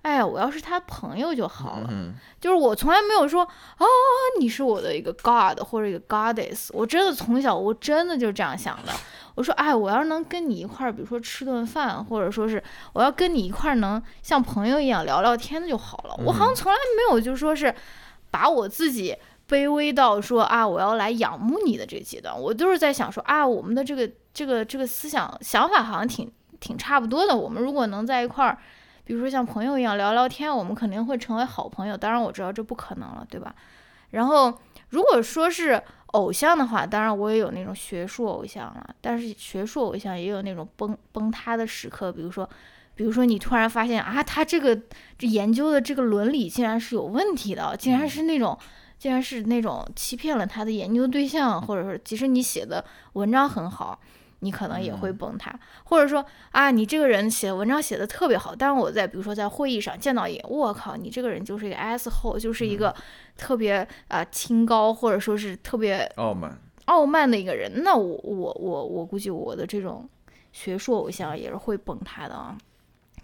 [0.03, 1.87] 哎呀，我要是他朋友就好了。
[1.91, 3.85] 嗯就是我从来没有说哦，
[4.39, 8.93] 你是我的一个 god 或者一个 goddess，我真的从小我真的就是这样想的。
[9.33, 12.63] 我说，哎，我要是能跟你一块儿，比如说吃顿饭，或者说是
[12.93, 16.15] 我要跟你一块儿能像朋友一样聊聊天就好了。
[16.25, 17.73] 我好像从来没有就说是
[18.31, 19.15] 把我自己
[19.47, 22.37] 卑微到说啊，我要来仰慕你的这个阶段。
[22.39, 27.35] 我都是在想说啊，我们的这个这个这个思想想法好像挺挺差不多的。
[27.35, 28.57] 我们如果能在一块儿。
[29.07, 31.95] 比如说像朋友一样聊聊天，我们肯定会成为好朋友。
[31.95, 33.55] 当然我知道这不可能了，对吧？
[34.09, 34.53] 然后
[34.89, 42.11] 如果说是偶像的话，当然我也有那种学术偶像了，但是学术偶像也有那种崩崩塌的时刻。
[42.11, 42.49] 比如说，
[42.97, 44.77] 比如说你突然发现啊，他这个
[45.17, 48.59] 这研究的这个伦理竟然是有问题的，竟然是那种。
[48.99, 52.83] 竟然是那种欺骗了他的研究对象，或者说，即使你写的
[53.13, 53.99] 文章很好，
[54.39, 62.91] 你可能也会崩塌，或者说啊，你这个人写文章写的特别好，但是我在比如说在会议上见到一，我靠，你这个人就是一个 s 后，就是一个
[63.37, 63.75] 特别
[64.07, 70.09] 啊、呃、清高，或者说是特别傲慢，傲慢的一个人，那我我我我估计我的这种
[70.51, 72.57] 学术偶像也是会崩塌的啊。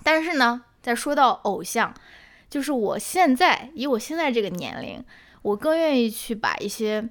[0.04, 1.94] 但是呢，再说到偶像，
[2.50, 5.04] 就是我现在以我现在这个年龄，
[5.42, 7.02] 我更愿意去把一些，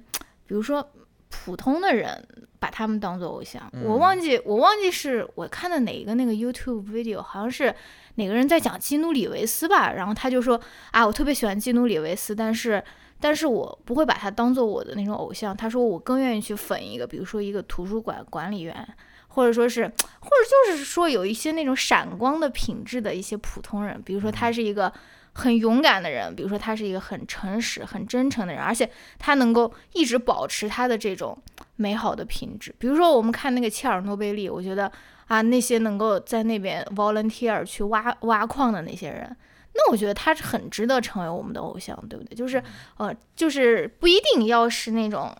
[0.45, 0.91] 比如说
[1.29, 2.27] 普通的人。
[2.63, 7.75] 把他们当做偶像，嗯我忘记我忘记是我看的哪一个那个 YouTube video，好像是
[8.15, 10.57] 哪个人在讲基努里维斯吧，然后他就说
[10.91, 12.81] 啊，我特别喜欢基努里维斯，但是
[13.19, 15.55] 但是我不会把他当做我的那种偶像。
[15.57, 18.87] 他说我更愿意去粉一个，比如说一个图书馆管理员，
[19.33, 19.83] 或者说是
[20.21, 24.91] 或者就是说有一些那种闪光的品质的一些普通人，比如说他是一个。
[25.35, 31.35] 很勇敢的人，比如说他是一个很诚实、很真诚的人，而且他能够一直保持他的这种
[31.77, 32.71] 美好的品质。
[32.77, 34.91] 比如说我们看那个切尔诺贝利，我觉得
[35.25, 39.35] 啊，那些能够在那边 volunteer 去挖挖矿的那些人，
[39.73, 42.35] 那我觉得他是很值得成为我们的偶像，对不对？
[42.35, 42.61] 就是
[42.97, 45.35] 呃，就是不一定要是那种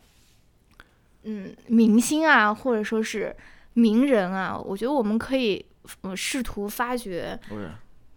[1.21, 3.35] 嗯明星啊，或者说是
[3.73, 5.65] 名人啊，我觉得我们可以
[6.01, 7.39] 呃试图发掘。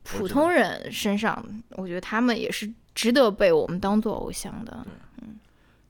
[0.08, 4.86] 普通人身上，我觉得他们也是值得被我们当做偶像的。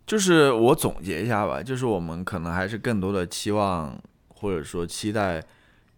[0.06, 3.94] 就是我总结一下吧，就是我们可能还是更多的期望
[4.28, 5.42] 或者说期待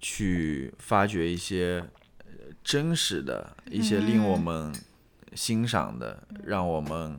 [0.01, 1.81] 去发掘一些
[2.25, 2.33] 呃
[2.65, 4.75] 真实的一些令我们
[5.35, 7.17] 欣赏的、让我们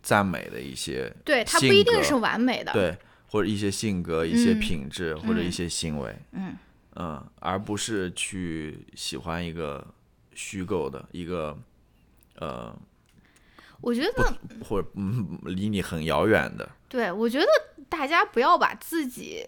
[0.00, 2.96] 赞美的一些对，它不一定是完美的。，对，
[3.28, 4.58] 或者一些性格、一些嗯。
[4.60, 5.52] 品质、或者一嗯。
[5.52, 6.56] 些行为，嗯。
[6.98, 9.86] 嗯，而不是去喜欢一个
[10.34, 11.58] 虚构的一个
[12.36, 12.74] 呃
[13.82, 17.46] 我觉得，或者嗯离你很遥远的，对我觉得
[17.90, 19.46] 大家不要把自己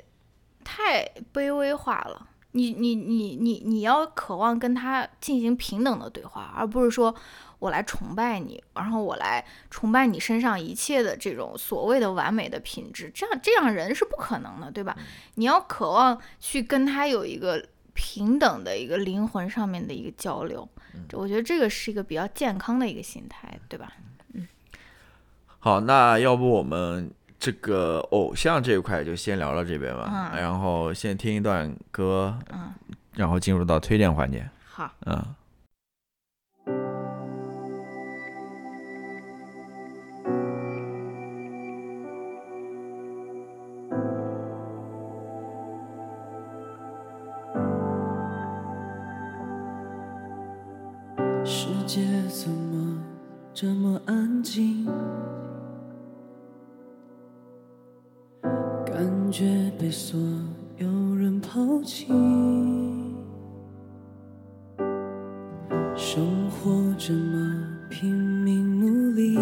[0.63, 1.03] 太
[1.33, 2.29] 卑微化了。
[2.53, 7.15] 你你你你你要渴望跟他进行平等的对话，而不是说
[7.59, 14.97] 我来崇拜你，然后我来崇拜你身上一切的这种所谓的完美的品质，这样这样人是不可能的，对吧？
[15.35, 20.69] 你要渴望去跟他有一个平等的一个灵魂上面的一个交流。
[21.13, 23.93] 我觉得这个是一个比较健康的一个心态，对吧？
[24.35, 24.47] 嗯
[25.59, 32.73] 好，那要不我们这个偶像这一块就先聊到这边吧，嗯然后先听一段歌，嗯，
[33.15, 34.49] 然后进入到推荐环节。
[34.65, 34.91] 好。
[35.07, 35.35] 嗯。
[53.61, 54.87] 这么安静？
[58.87, 60.17] 感觉被所
[60.77, 60.87] 有
[61.17, 62.07] 人抛弃。
[65.97, 69.37] 生活这么拼命努力，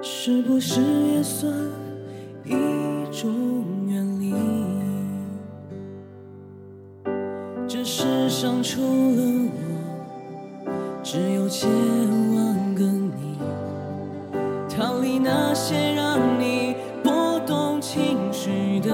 [0.00, 1.52] 是不是也算
[2.42, 2.54] 一
[3.12, 4.32] 种远离？
[7.68, 9.27] 这世上除了，
[11.48, 11.68] 千
[12.34, 13.38] 万个你。
[14.68, 18.90] 逃离那些让你波动情绪的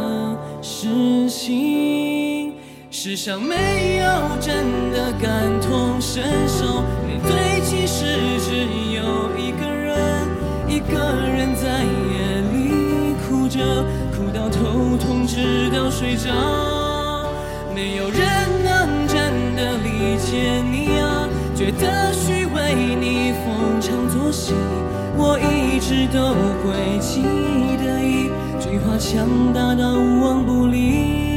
[0.62, 2.54] 事情，
[2.90, 4.06] 世上没有
[4.40, 5.30] 真的感
[5.60, 8.04] 同身受，面对其实
[8.40, 8.54] 只
[8.94, 10.28] 有一个人，
[10.68, 10.96] 一个
[11.26, 16.30] 人在夜里哭着，哭到头痛，直到睡着。
[17.74, 18.20] 没有人
[18.62, 22.12] 能真的理解你啊，觉得
[22.74, 24.52] 为，你逢场作戏。
[25.16, 27.22] 我一直都会记
[27.78, 28.28] 得一
[28.60, 31.33] 句话，强大到无往不利。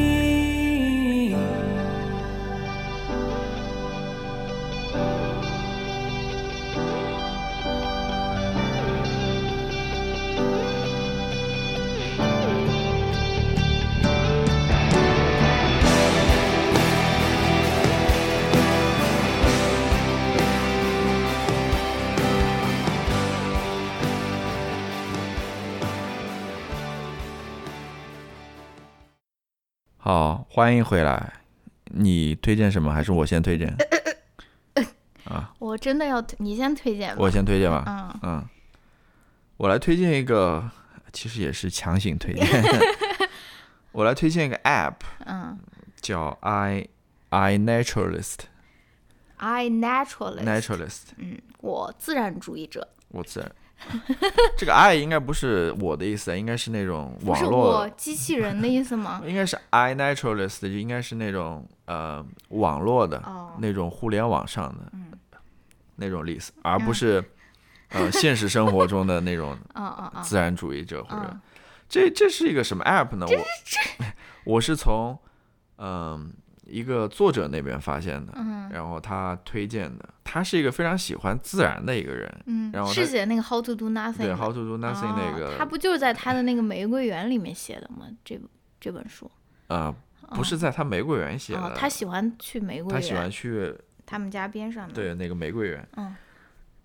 [30.57, 31.33] 欢迎回来。
[31.91, 32.91] 你推荐什么？
[32.91, 33.77] 还是我先推荐？
[35.29, 37.15] 啊，我真的要推，你先推荐吧。
[37.19, 37.83] 我先推荐吧。
[37.85, 38.43] 嗯嗯，
[39.57, 40.67] 我来推荐一个，
[41.13, 42.43] 其实也是强行推荐。
[43.93, 44.95] 我来推荐一个 App，
[45.27, 45.59] 嗯
[46.01, 46.87] 叫 i
[47.29, 51.01] i Naturalist，I naturalist，Naturalist。
[51.17, 53.51] 嗯，我自然主义者，我自然，
[54.57, 59.21] 这个 i 应该不是我的意思，应该是那种不是网络我机器人的意思吗？
[59.25, 65.05] 应该是 i naturalist，就应该是那种呃网络的、哦那种互联网上的、嗯
[65.95, 67.23] 那种意思，而不是、
[67.89, 69.57] 呃现实生活中的那种
[70.21, 71.41] 自然主义者或者、嗯
[71.89, 73.25] 这这是一个什么 app 呢？
[73.25, 74.05] 我
[74.55, 75.17] 我是从
[75.77, 76.33] 嗯、
[76.67, 88.07] 一个作者那边发现的，嗯然后他推荐的，他是一个非常喜欢自然的一个人，嗯然后，是写那个 How to do nothing 对 How to do nothing 那哦个他不就是在他的那个玫瑰园里面写的吗？
[88.25, 88.39] 这
[88.79, 89.29] 这本书
[89.67, 89.93] 呃
[90.31, 93.73] 不是在他玫瑰园写的，哦，他喜欢去玫瑰园，他喜欢去
[94.05, 95.87] 他们家边上的，对那个玫瑰园。
[95.95, 96.15] 嗯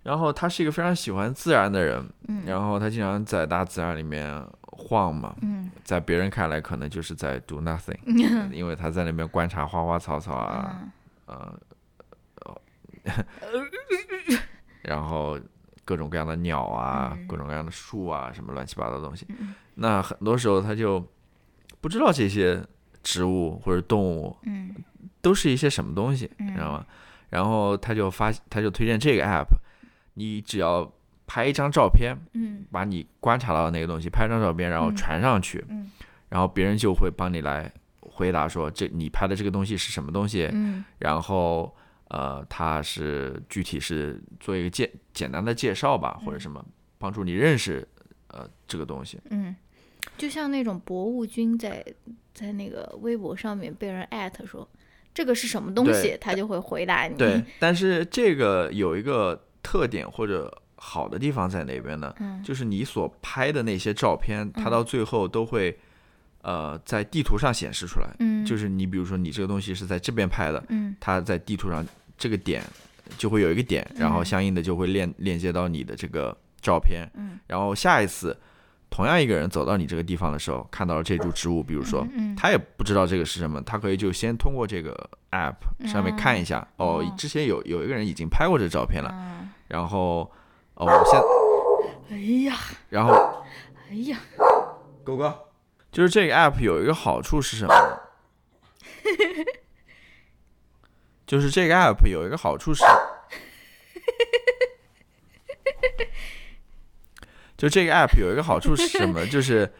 [0.03, 2.43] 然后他是一个非常喜欢自然的人，嗯。
[2.45, 5.71] 然后他经常在大自然里面晃嘛，嗯。
[5.83, 7.97] 在别人看来可能就是在 do nothing，
[8.51, 10.81] 因为他在那边观察花花草草啊，
[11.27, 11.57] 嗯。
[12.35, 12.53] 呃，
[14.83, 15.39] 然后
[15.85, 17.27] 各种各样的鸟啊，嗯。
[17.27, 19.25] 各种各样的树啊，什么乱七八糟的东西。
[19.29, 19.53] 嗯。
[19.75, 21.05] 那很多时候他就
[21.81, 22.61] 不知道这些
[23.01, 24.75] 植物或者动物嗯。
[25.21, 26.85] 都是一些什么东西，你知道吗？
[27.29, 29.47] 然后他就发，他就推荐这个 app，
[30.15, 30.91] 你只要
[31.25, 35.91] 拍一张照片，嗯把你观察到的那个东西拍张照片，然后嗯传上去，嗯
[36.29, 41.75] 然后别人就会帮你来回答说这你拍的这个东西是什么东西，嗯然后
[42.09, 46.63] 呃，他是具体是做一个简简单的介绍吧，或者什么
[46.97, 47.87] 帮助你认识
[48.27, 49.19] 呃这个东西。
[49.29, 49.55] 嗯，
[50.17, 51.83] 就像那种博物君在
[52.33, 54.67] 在那个微博上面被人艾特说
[55.13, 57.15] 这个是什么东西，他就会回答你。
[57.15, 62.13] 对， 但是这个有一个特点或者好的地方在哪边呢？
[62.19, 62.43] 嗯。
[62.43, 65.75] 就是你所拍的那些照片，它到最后都会
[66.41, 68.07] 呃在地图上显示出来。
[68.19, 70.95] 嗯，就是你比如说你这个东西是在这边拍的，嗯。
[70.99, 71.83] 它在地图上
[72.17, 72.61] 这个点
[73.17, 77.39] 就会有一个点，然后嗯相应的就会链链接到你的这个照片，嗯。
[77.47, 78.37] 然后下一次
[78.89, 85.55] 同样一个人走到你这个地方的时候，看到了这株植物，比如说嗯他也不知道这个是什么，他可以就先通过这个 app
[85.87, 90.31] 上面看一下，哦哦，之前有有一个人已经拍过这照片了，嗯然后
[90.75, 91.19] 哦，我现
[92.11, 92.55] 哎呀
[92.89, 93.43] 然后
[93.89, 94.19] 哎呀，
[95.03, 95.35] 狗哥，
[95.91, 97.97] 就是这个 app 有一个好处是什么呢？
[101.25, 102.83] 就是这个 app 有一个好处是，
[107.57, 109.25] 就这个 app 有一个好处是什么？
[109.25, 109.73] 就是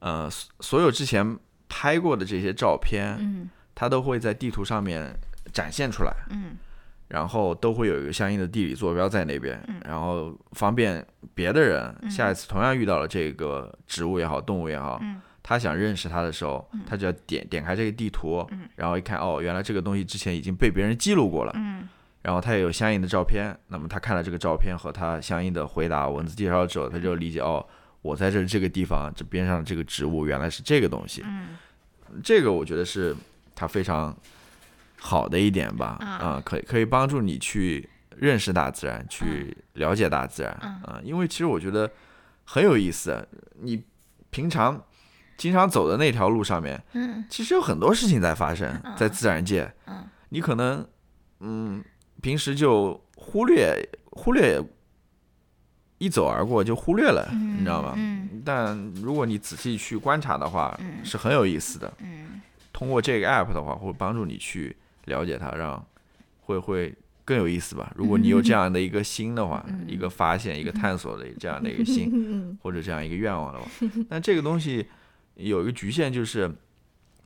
[0.00, 1.38] 呃，所所有之前
[1.70, 5.18] 拍过的这些照片，嗯它都会在地图上面
[5.54, 6.58] 展现出来，嗯
[7.08, 11.04] 然后都会有一个相应的地理坐标在那边，然后方便
[11.34, 15.20] 别的人下一次同样遇到了这个植物也好，动物也好，嗯。
[15.40, 18.46] 他想认识它的时候，他就要点点开这个地图，
[18.76, 21.88] 然后一看，哦，原来这个东西之前已经被别人记录过了，嗯。
[22.20, 27.66] 然后他也有相应的照片，那么他看了这个照片和他相应的回答文字介绍之后，他就理解哦，
[28.02, 31.56] 我在这这个地方这边上这个植物原来是这个东西，嗯。
[32.22, 33.16] 这个我觉得是
[33.54, 34.14] 他非常
[34.98, 36.06] 好的一点吧，啊。
[36.06, 40.70] 啊、可以可以帮助你去认识大自然，去了解大自然，嗯。
[40.84, 41.90] 啊、因为其实我觉得
[42.44, 43.26] 很有意思，
[43.60, 43.82] 你
[44.30, 44.84] 平常
[45.36, 47.24] 经常走的那条路上面，嗯。
[47.30, 50.06] 其实有很多事情在发生，在自然界，嗯。
[50.30, 50.86] 你可能
[51.40, 51.82] 嗯
[52.20, 54.60] 平时就忽略忽略。
[56.00, 57.94] 一走而过就忽略了，你知道吗？
[57.96, 58.40] 嗯。
[58.44, 61.04] 但如果你仔细去观察的话，嗯。
[61.04, 61.92] 是很有意思的。
[61.98, 62.40] 嗯。
[62.72, 64.76] 通过这个 app 的话，会帮助你去
[65.08, 65.84] 了解它，让
[66.40, 66.94] 会会
[67.24, 67.92] 更有意思吧。
[67.96, 73.68] 如果你有这样的一个心的话， 一个发现、一个探索的这样的一个心，嗯 或者这样一个愿望的话，
[74.08, 74.86] 那这个东西
[75.34, 76.50] 有一个局限，就是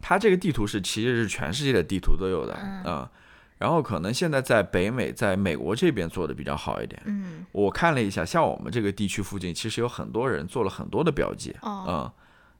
[0.01, 3.09] 它这个地图是其实是全世界的地图都有的啊、嗯
[3.59, 7.01] 然后可能现在在北美，在美国这边做的比较好一点。
[7.05, 7.47] 嗯。
[7.53, 12.13] 我看了一下，像我们这个地区附近，其实有很多人做了很多的标记，哦。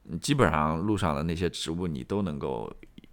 [0.09, 2.73] 嗯，基本上路上的那些植物你都能够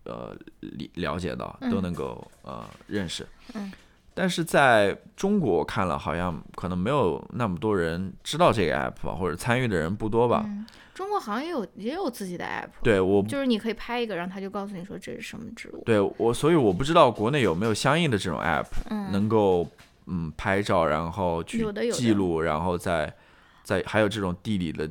[0.10, 3.26] 呃理了解到，都能够呃认识。
[3.53, 3.72] 嗯
[4.16, 10.43] 但是在中国我看了，好像可能没有那么多人知道这个 app 吧，或者参与的人不多吧。
[10.45, 15.82] 嗯，中国好像也有也有自己的 app，对我，就是你可以拍一个，然后他就告诉你说这是什么植物。
[15.86, 19.66] 对我，所以我不知道国内有没有相应的这种 app，、嗯能够
[20.07, 23.14] 嗯拍照，然后去有的有的记录，然后再
[23.64, 24.89] 再还有这种地理的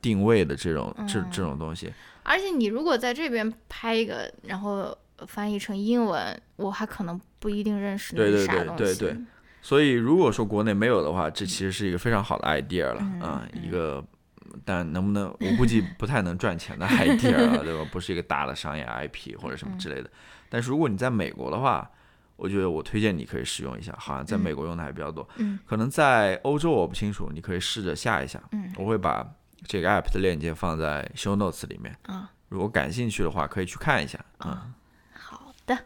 [0.00, 1.92] 定位的这种、这这种东西。
[2.22, 4.96] 而且你如果在这边拍一个，然后
[5.26, 8.84] 翻译成英文，我还可能不一定认识那对对对是啥东西。
[8.84, 9.16] 对对
[9.62, 14.04] 所以如果说国内没有的话，这其实是一个非常好的 idea 了嗯啊、一个。
[14.64, 17.88] 但能不能，我估计不太能赚钱的 idea 了，对吧？
[17.92, 20.10] 不是一个大的商业 IP 或者什么之类的。
[20.48, 21.88] 但是如果你在美国的话，
[22.34, 25.26] 我觉得我推荐你可以使用一下，好像在美国用的还比较多。
[25.36, 28.42] 嗯可能在欧洲我不清楚，你可以试着下一下。
[28.50, 29.24] 嗯我会把
[29.70, 34.18] 这个 app 的链接放在 show notes 里面，啊，如果感兴趣的话，可以去看一下。
[34.44, 34.74] 嗯，
[35.14, 35.78] 好的，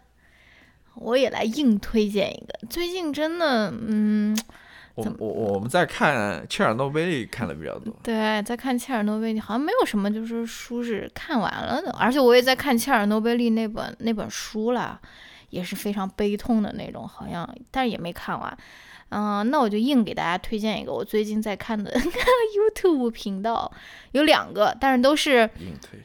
[0.94, 2.66] 我也来硬推荐一个。
[2.70, 4.34] 最近真的，嗯，
[4.94, 7.94] 我我我们在看切尔诺贝利看的比较多。
[8.02, 14.98] 对，在看切尔诺贝利，好像没有什么就是书是看完了的，而且我也在看切尔诺贝利那本那本书啦，
[15.50, 18.56] 也是非常悲痛的那种，好像但是也没看完。
[19.10, 21.92] 嗯、那我就硬给大家推荐一个我最近在看的
[22.56, 23.70] YouTube 频道，
[24.12, 26.00] 有两个，但是都是硬推，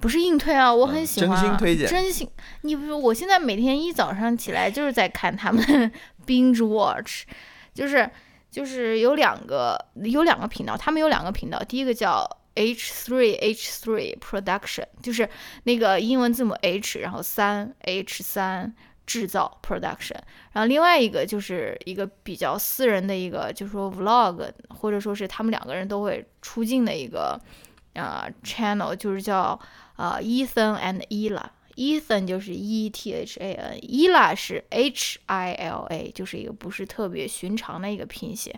[0.00, 2.28] 不是硬推啊，我嗯很喜欢、真心推荐真心。
[2.62, 5.90] 你不是，我现在每天一早上起来就是在看他们的
[6.26, 7.24] binge watch，
[7.72, 8.10] 就是
[8.50, 15.28] 就是有两个有两个频道，他们有两个频道，第一个叫 H3 H3 Production，就是
[15.64, 18.74] 那个英文字母 H，然后三 H 三
[19.10, 20.20] 制造 Production，
[20.52, 27.36] 然后另外一个就是一个比较私人的一个，就是说 Vlog，或者说是他们两个人都会出镜的一个
[27.94, 29.58] 呃 channel，就是叫
[29.96, 31.42] 呃 Ethan and Ella。
[31.74, 38.54] Ethan 就是 E T H A N，Ella 是 H I L A，就是一个不是特别寻常的一个拼写。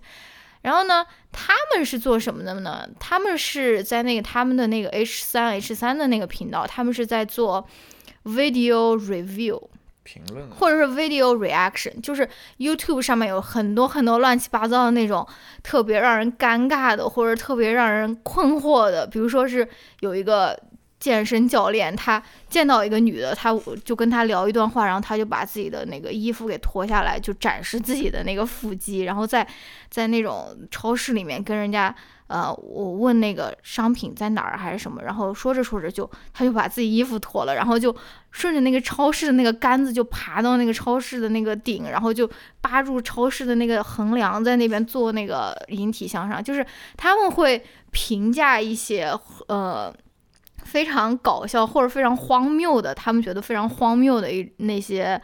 [0.60, 2.86] 然后呢，他们是做什么的呢？
[3.00, 7.66] 他们是在那个他们的那个 H 三 H 三的那个频道，他们是在做
[8.24, 9.58] video review。
[10.02, 12.28] 评论或者是 video reaction，就是
[12.58, 15.26] YouTube 上面有很多很多乱七八糟的那种
[15.62, 19.66] 特别让人尴尬的，或者特别让人困惑的，比如说是
[20.00, 20.58] 有一个
[21.02, 23.52] 健身教练，他见到一个女的，他
[23.84, 29.44] 就跟她聊一段话，然后他就把自己的那个衣服给脱下来，就展示自己的那个腹肌，然后在
[29.90, 31.92] 在那种超市里面跟人家。
[32.28, 37.94] 呃，我问那个商品在哪儿还是什么，然后说着说着就，他就把自己衣服脱了，然后就
[38.30, 42.26] 顺着那个超市的那个杆子就爬到那个超市的那个顶，然后就
[42.62, 46.64] 扒住超市的那个横梁，在那边做那个引体向上，就是
[46.96, 49.14] 他们会评价一些
[49.48, 49.94] 呃
[50.72, 55.20] 非常搞笑或者非常荒谬的，他们觉得非常荒谬的一那些。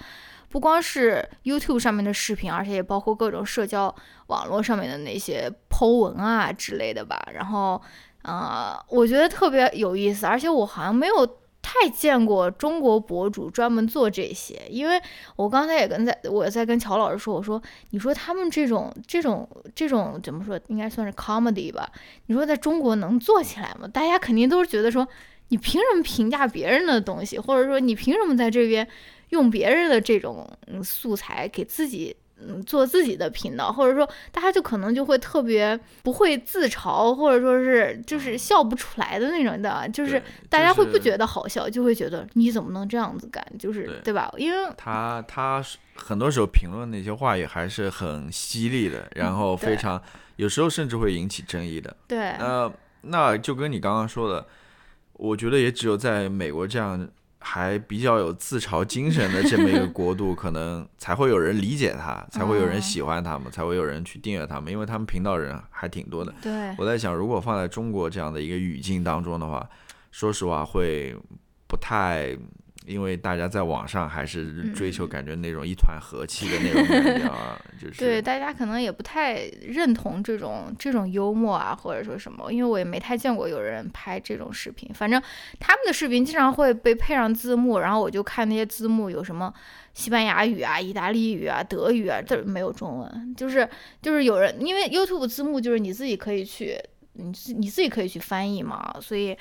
[0.51, 3.95] 不光是 YouTube 上面的视频，而且也包括各种社交
[4.29, 7.23] 网络上面的那些 Po 文啊之类的吧。
[7.35, 7.81] 然后，
[8.23, 11.27] 呃，我觉得特别有意思，而且我好像没有
[11.61, 14.99] 太见过中国博主专门做这些，因为
[15.37, 21.87] 我刚才也跟在我在跟乔老师说，我说你说他们这种这种这种怎么说，应该算是 comedy 吧？
[22.25, 23.87] 你说在中国能做起来吗？
[23.87, 25.07] 大家肯定都是觉得说，
[25.49, 28.87] 你凭什么评价别人的东西，或者说你凭什么在这边
[29.31, 32.17] 用别人的这种嗯素材给自己。
[32.41, 44.33] 嗯，做自己的频道，或者说大家就可能就会特别不会自嘲，或者说是就是笑不出来的那种的，就是大家会不觉得好笑，就会觉得你怎么能这样子干，就是对吧？
[44.37, 45.61] 因为他他
[45.97, 50.01] 很多时候评论那些话也还是很犀利的，然后非常
[50.37, 51.97] 有时候甚至会引起争议的。
[52.07, 54.47] 对，呃，那就跟你刚刚说的，
[55.19, 57.07] 我觉得也只有在美国这样。
[57.41, 66.35] 还比较有自嘲精神的这么一个 国度，可能才会有人理解他，才会有人喜欢他们，才会有人去订阅他们，因为他们频道人还挺多的。
[66.43, 69.67] 对，我在想，如果放在中国这样的一个语境当中的话，
[70.11, 71.17] 说实话会
[71.69, 72.37] 不太。
[72.89, 84.91] 因为大家在网上还是追求感觉那种一团和气的那种感觉啊，就 是对大家可能也不太认同这种这种幽默啊，或者说什么，因为我也没太见过有人拍这种视频。
[84.95, 85.23] 反正
[85.61, 89.53] 他们的视频经常会被配上字幕，然后我就看那些字幕有什么
[89.93, 93.69] 西班牙语啊、意大利语啊、德语啊，这没有中文，就是
[94.01, 96.77] 就是有人因为 YouTube 字幕就是你自己可以去，
[97.13, 99.37] 你自你自己可以去翻译嘛，所以。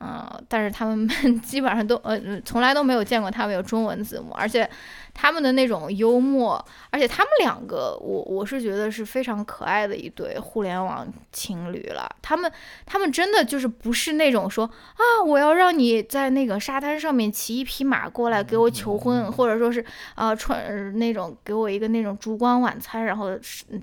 [0.00, 1.06] 嗯，但是他们
[1.42, 4.68] 基本上都呃，从来都没有见过他们有中文字幕，而且
[5.14, 12.08] 他们的那种幽默，而且他们两个，我我是觉得是非常可爱的一对互联网情侣了。
[12.22, 12.50] 他们
[12.86, 19.84] 他们真的就是不是那种说啊，我要让你在那个沙滩上面骑一匹马过来给我求婚， 或者说是
[20.14, 23.30] 啊穿那种给我一个那种烛光晚餐，然后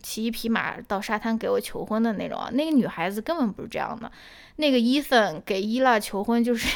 [0.01, 2.49] 骑一匹马到沙滩给我求婚的那种啊。
[2.51, 4.11] 那个女孩子根本不是这样的。
[4.59, 6.67] 那个伊森给伊拉求婚，就是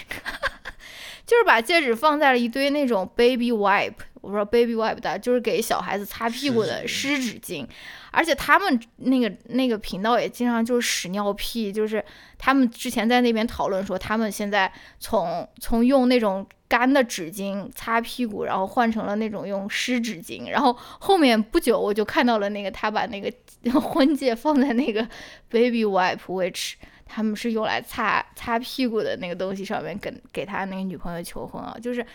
[1.25, 7.67] 就是把戒指放在了一堆那种 baby wipe，我不知道 baby wipe 的，就是给小孩子擦屁股的湿纸巾。
[8.11, 12.03] 而且他们那个那个频道也经常就是屎尿屁，就是
[12.37, 20.49] 他们之前在那边讨论说，他们现在从从用那种干的纸巾擦屁股，然后换成了那种用湿纸巾。
[20.49, 23.31] 然后后面不久我就看到了那个他把那个
[23.79, 25.07] 婚戒放在那个
[25.49, 26.73] baby wipe，which。
[27.13, 32.05] 他们是用来擦擦屁股的那个东西上面，跟给他那个女朋友求婚啊，就是，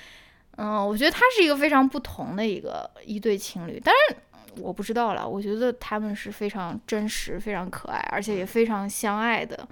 [0.56, 4.16] 嗯，我觉得他是一个非常不同的一个一对情侣，但是
[4.60, 9.68] 我不知道了，我觉得他们是非常真实、非常可爱，而且也非常相爱的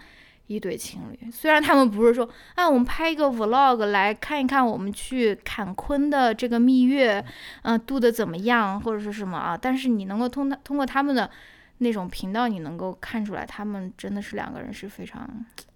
[0.47, 1.31] 一对情侣。
[1.31, 7.25] 虽然他们不是说，啊，我们拍一个 vlog 来看一看我们去坎昆的这个蜜月，
[7.63, 11.31] 嗯，度的怎么样，或者是什么啊，但是你能够通通过他们的。
[11.79, 15.29] 那种频道你能够看出来，他们真的是两个人是非常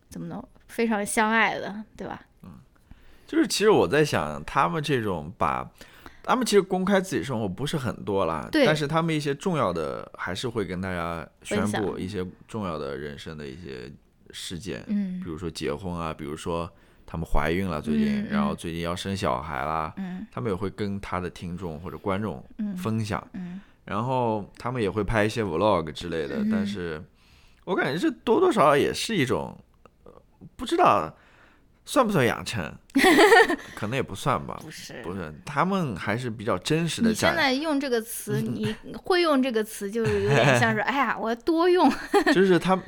[0.09, 2.22] 怎么能非常相爱的，对吧？
[3.28, 5.70] 嗯，就是其实我在想，他们这种把
[6.22, 13.92] 他们其实公开自己生活不是很多啦，对，但是他们一些重要的还是会跟大家宣布一些重要的人生的一些
[14.30, 16.70] 事件，嗯，比如说结婚啊，比如说
[17.06, 22.44] 他们怀孕了最近，然后最近要生小孩啦，嗯，他们也会跟他的听众或者观众
[22.76, 23.60] 分享，嗯。
[23.84, 27.02] 然后他们也会拍一些 vlog 之类的，但是
[27.64, 29.56] 我感觉这多多少少也是一种，
[30.56, 31.10] 不知道
[31.89, 32.70] 算不算养成，
[33.74, 34.61] 可能也不算吧。
[34.62, 37.09] 不是，不是，他们还是比较真实的。
[37.09, 41.91] 你现在用这个词， 你会用这个词，就是有点像是， 哎呀，我多用。
[42.34, 42.78] 就是他，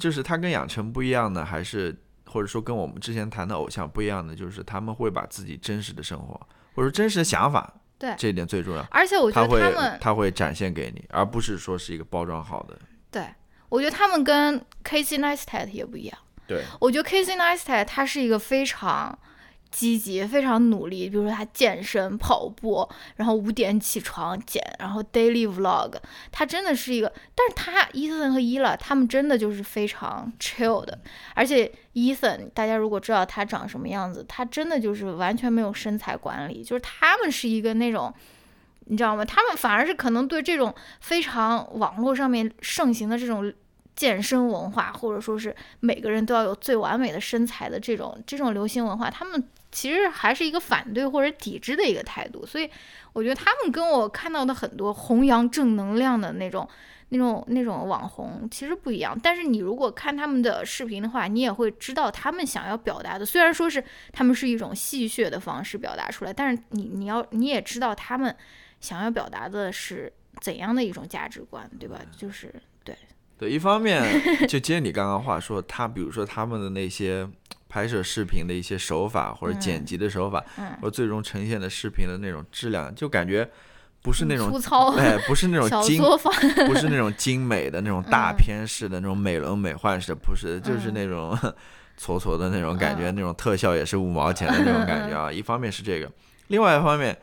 [0.00, 1.94] 就是他跟养成不一样的，还是
[2.24, 6.40] 或者说跟我们之前谈的偶像不一样的，就是他们会把自己真实的生活
[6.74, 7.70] 或者真实的想法。
[7.98, 8.82] 对，这一点最重要。
[8.90, 12.78] 而且我觉得他们他会展现给你，而不是说是一个包装好的。
[13.10, 13.26] 对，
[13.68, 16.18] 我觉得他们跟 Casey Neistat 也不一样。
[16.48, 19.16] 对，我觉得 Casey Neistat 他是一个非常。
[19.70, 21.10] 积极，非常努力。
[21.10, 25.92] 比如说他健身、跑步，然后五点起床剪，然后 daily vlog。
[26.32, 30.98] 他真的是一个，但是他伊森和伊拉他们真的就是非常 chill 的。
[31.34, 38.10] 而且伊森，大家如果知道他长什么样子，他真的就是完全没有身材管理，就是他们是一个那种，
[38.86, 39.22] 你知道吗？
[39.22, 43.52] 他们反而是可能对这种非常网络上面盛行的这种
[43.98, 49.46] 健身文化，或者说是每个人都要有最完美的身材的这种这种流行文化，他们。
[49.70, 52.68] 其实还是一个反对或者抵制的一个态度，所以
[53.12, 56.66] 我觉得他们跟我看到的很多弘扬正能量的那种、
[57.10, 59.16] 那种、那种网红其实不一样。
[59.22, 68.34] 但是你如果看他们的视频的话，你也会知道他们想要表达的，虽然说是他们是一种戏谑的方式表达出来，但是你你要你也知道他们
[68.80, 70.10] 想要表达的是
[70.40, 72.00] 怎样的一种价值观，对吧？
[72.16, 72.54] 就是
[73.38, 73.50] 对。
[73.50, 74.02] 一方面
[74.48, 77.28] 就接你刚刚话说，他比如说他们的那些
[77.68, 83.48] 拍摄视频的一些手法，或者剪辑的手法，嗯或者最终呈现的视频的那种质量，就感觉
[84.02, 86.02] 不是那种粗糙哎，不是那种精，
[86.66, 91.38] 不是那种精美的那种大嗯片式的那种美轮美奂式的，不是，就是嗯那种
[91.96, 95.30] 搓搓的那种感觉，嗯那种特效也是五毛钱的那种感觉啊。
[95.32, 96.10] 一方面是这个，
[96.46, 97.16] 另外一方面，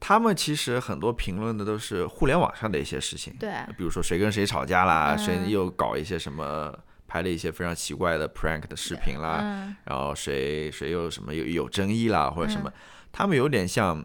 [0.00, 6.74] 他们其实很多评论的都是互联网上的一些事情，对，比如说谁跟谁吵架啦，谁嗯又搞一些什么。
[7.08, 9.76] 拍了一些非常奇怪的 prank 的视频啦，嗯。
[9.84, 12.72] 然后谁谁又什么有有争议啦，或者什么，嗯。
[13.12, 14.04] 他们有点像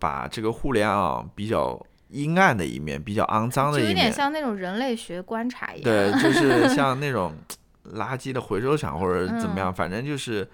[0.00, 5.84] 把这个互联网比较阴暗的一面、比较肮脏的一面，有点像那种人类学观察一样。
[5.84, 7.32] 对，就是像 那种
[7.94, 9.58] 垃圾的回收厂或者怎么嗯。
[9.58, 10.46] 样，反正就是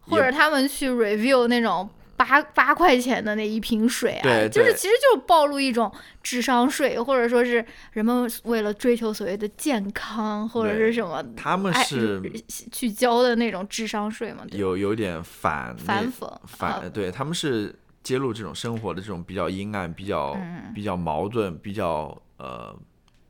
[0.00, 1.88] 或者他们去 review 那种
[2.24, 5.90] 八八块钱的那一瓶水啊，就是其实就是暴露一种
[6.22, 12.22] 智商税，或者说是人们为了追求所谓的健康或者是什么，他们哎是
[12.70, 20.72] 去交的那种智商税嘛，有有点反反讽反，啊对他们是揭露这种生活的这种比较阴暗、比较、嗯。
[20.74, 22.74] 比较矛盾、比较呃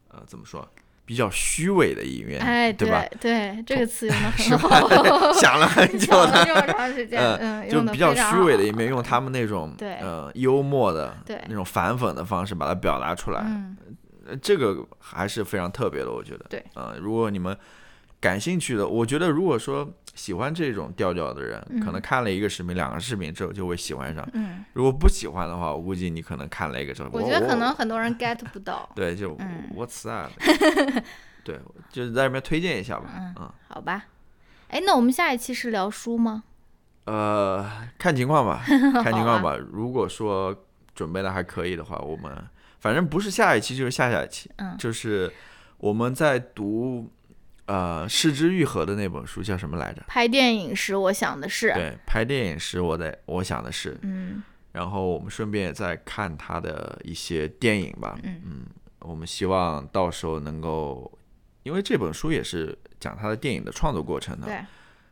[0.09, 0.67] 呃怎么说，
[1.05, 3.05] 比较虚伪的一面，哎，对吧？
[3.21, 9.95] 对，这个词用的很好， 想了很久了这么长时间，呃嗯，就比较虚伪的一面，用他们那种对。
[9.95, 11.41] 呃幽默的对。
[11.49, 13.77] 那种反讽的方式把它表达出来，嗯，
[14.29, 16.47] 呃这个还是非常特别的，我觉得。
[16.49, 17.57] 对，嗯，如果你们
[18.21, 24.29] 感兴趣的，我觉得如果说喜欢这种调调的人，可能嗯看了一个视频、两个视频之后就会喜欢上。
[24.35, 30.29] 嗯，如果不喜欢的话，我估计你可能看了一个之后，我觉得可能很多人 get 不到， 对，就嗯 What's that？
[31.45, 31.59] 对，
[31.91, 33.07] 就是在这边推荐一下吧。
[33.17, 34.05] 嗯嗯，好吧？
[34.69, 36.45] 哎，那我们下一期是聊书吗？
[37.05, 37.69] 呃，
[37.99, 38.63] 看情况吧，
[39.03, 39.57] 看情况吧。
[39.57, 40.55] 如果说
[40.95, 42.31] 准备的还可以的话，我们
[42.81, 45.33] 反正不是下一期就是下下一期，嗯就是
[45.79, 47.11] 我们在读
[47.67, 50.03] 呃《失之愈合》的那本书叫什么来着？
[50.07, 58.19] 拍电影时，我想的是，对，拍电影时我在我想的是，嗯然后我们顺便也在看他的一些电影吧。
[58.23, 58.65] 嗯
[59.01, 61.11] 我们希望到时候能够，
[61.65, 64.65] 因为这本书也是讲他的电影的创作过程的，对，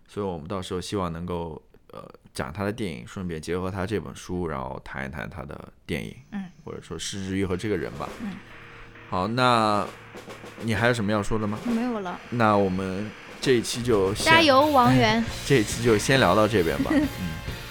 [0.06, 8.08] 所以我们到时候希望能够呃讲他的电影，顺便结合他这本书，然后谈一谈他的电影，嗯，或者说失之愈合这个人吧。
[8.22, 8.36] 嗯，
[9.10, 9.84] 好，那
[10.62, 11.58] 你还有什么要说的吗？
[11.64, 13.10] 没有了，那我们
[13.40, 16.90] 这一期就先加，油，王源，这一期就先聊到这边吧。
[16.94, 17.08] 嗯，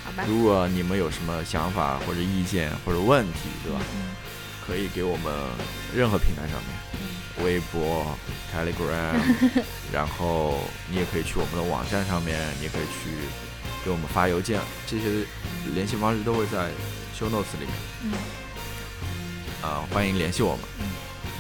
[0.04, 0.26] 好吧？
[0.28, 3.80] 如果你们有什么想法或者意见或者问题，对吧？
[3.96, 4.10] 嗯
[4.68, 5.34] 可以给我们
[5.96, 8.06] 任何平台上面，微博、
[8.54, 9.20] Telegram，
[9.92, 10.60] 然后
[10.92, 13.10] 你也可以去我们的网站上面，你也可以去
[13.84, 15.26] 给我们发邮件，这些
[15.74, 16.70] 联系方式都会在
[17.18, 17.70] show notes 里面
[18.04, 18.12] 嗯，
[19.64, 20.60] 啊、欢迎联系我们。
[20.82, 20.86] 嗯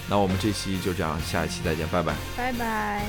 [0.09, 2.15] 那我们这期就这样下一期再见拜拜。
[2.35, 3.05] 拜拜。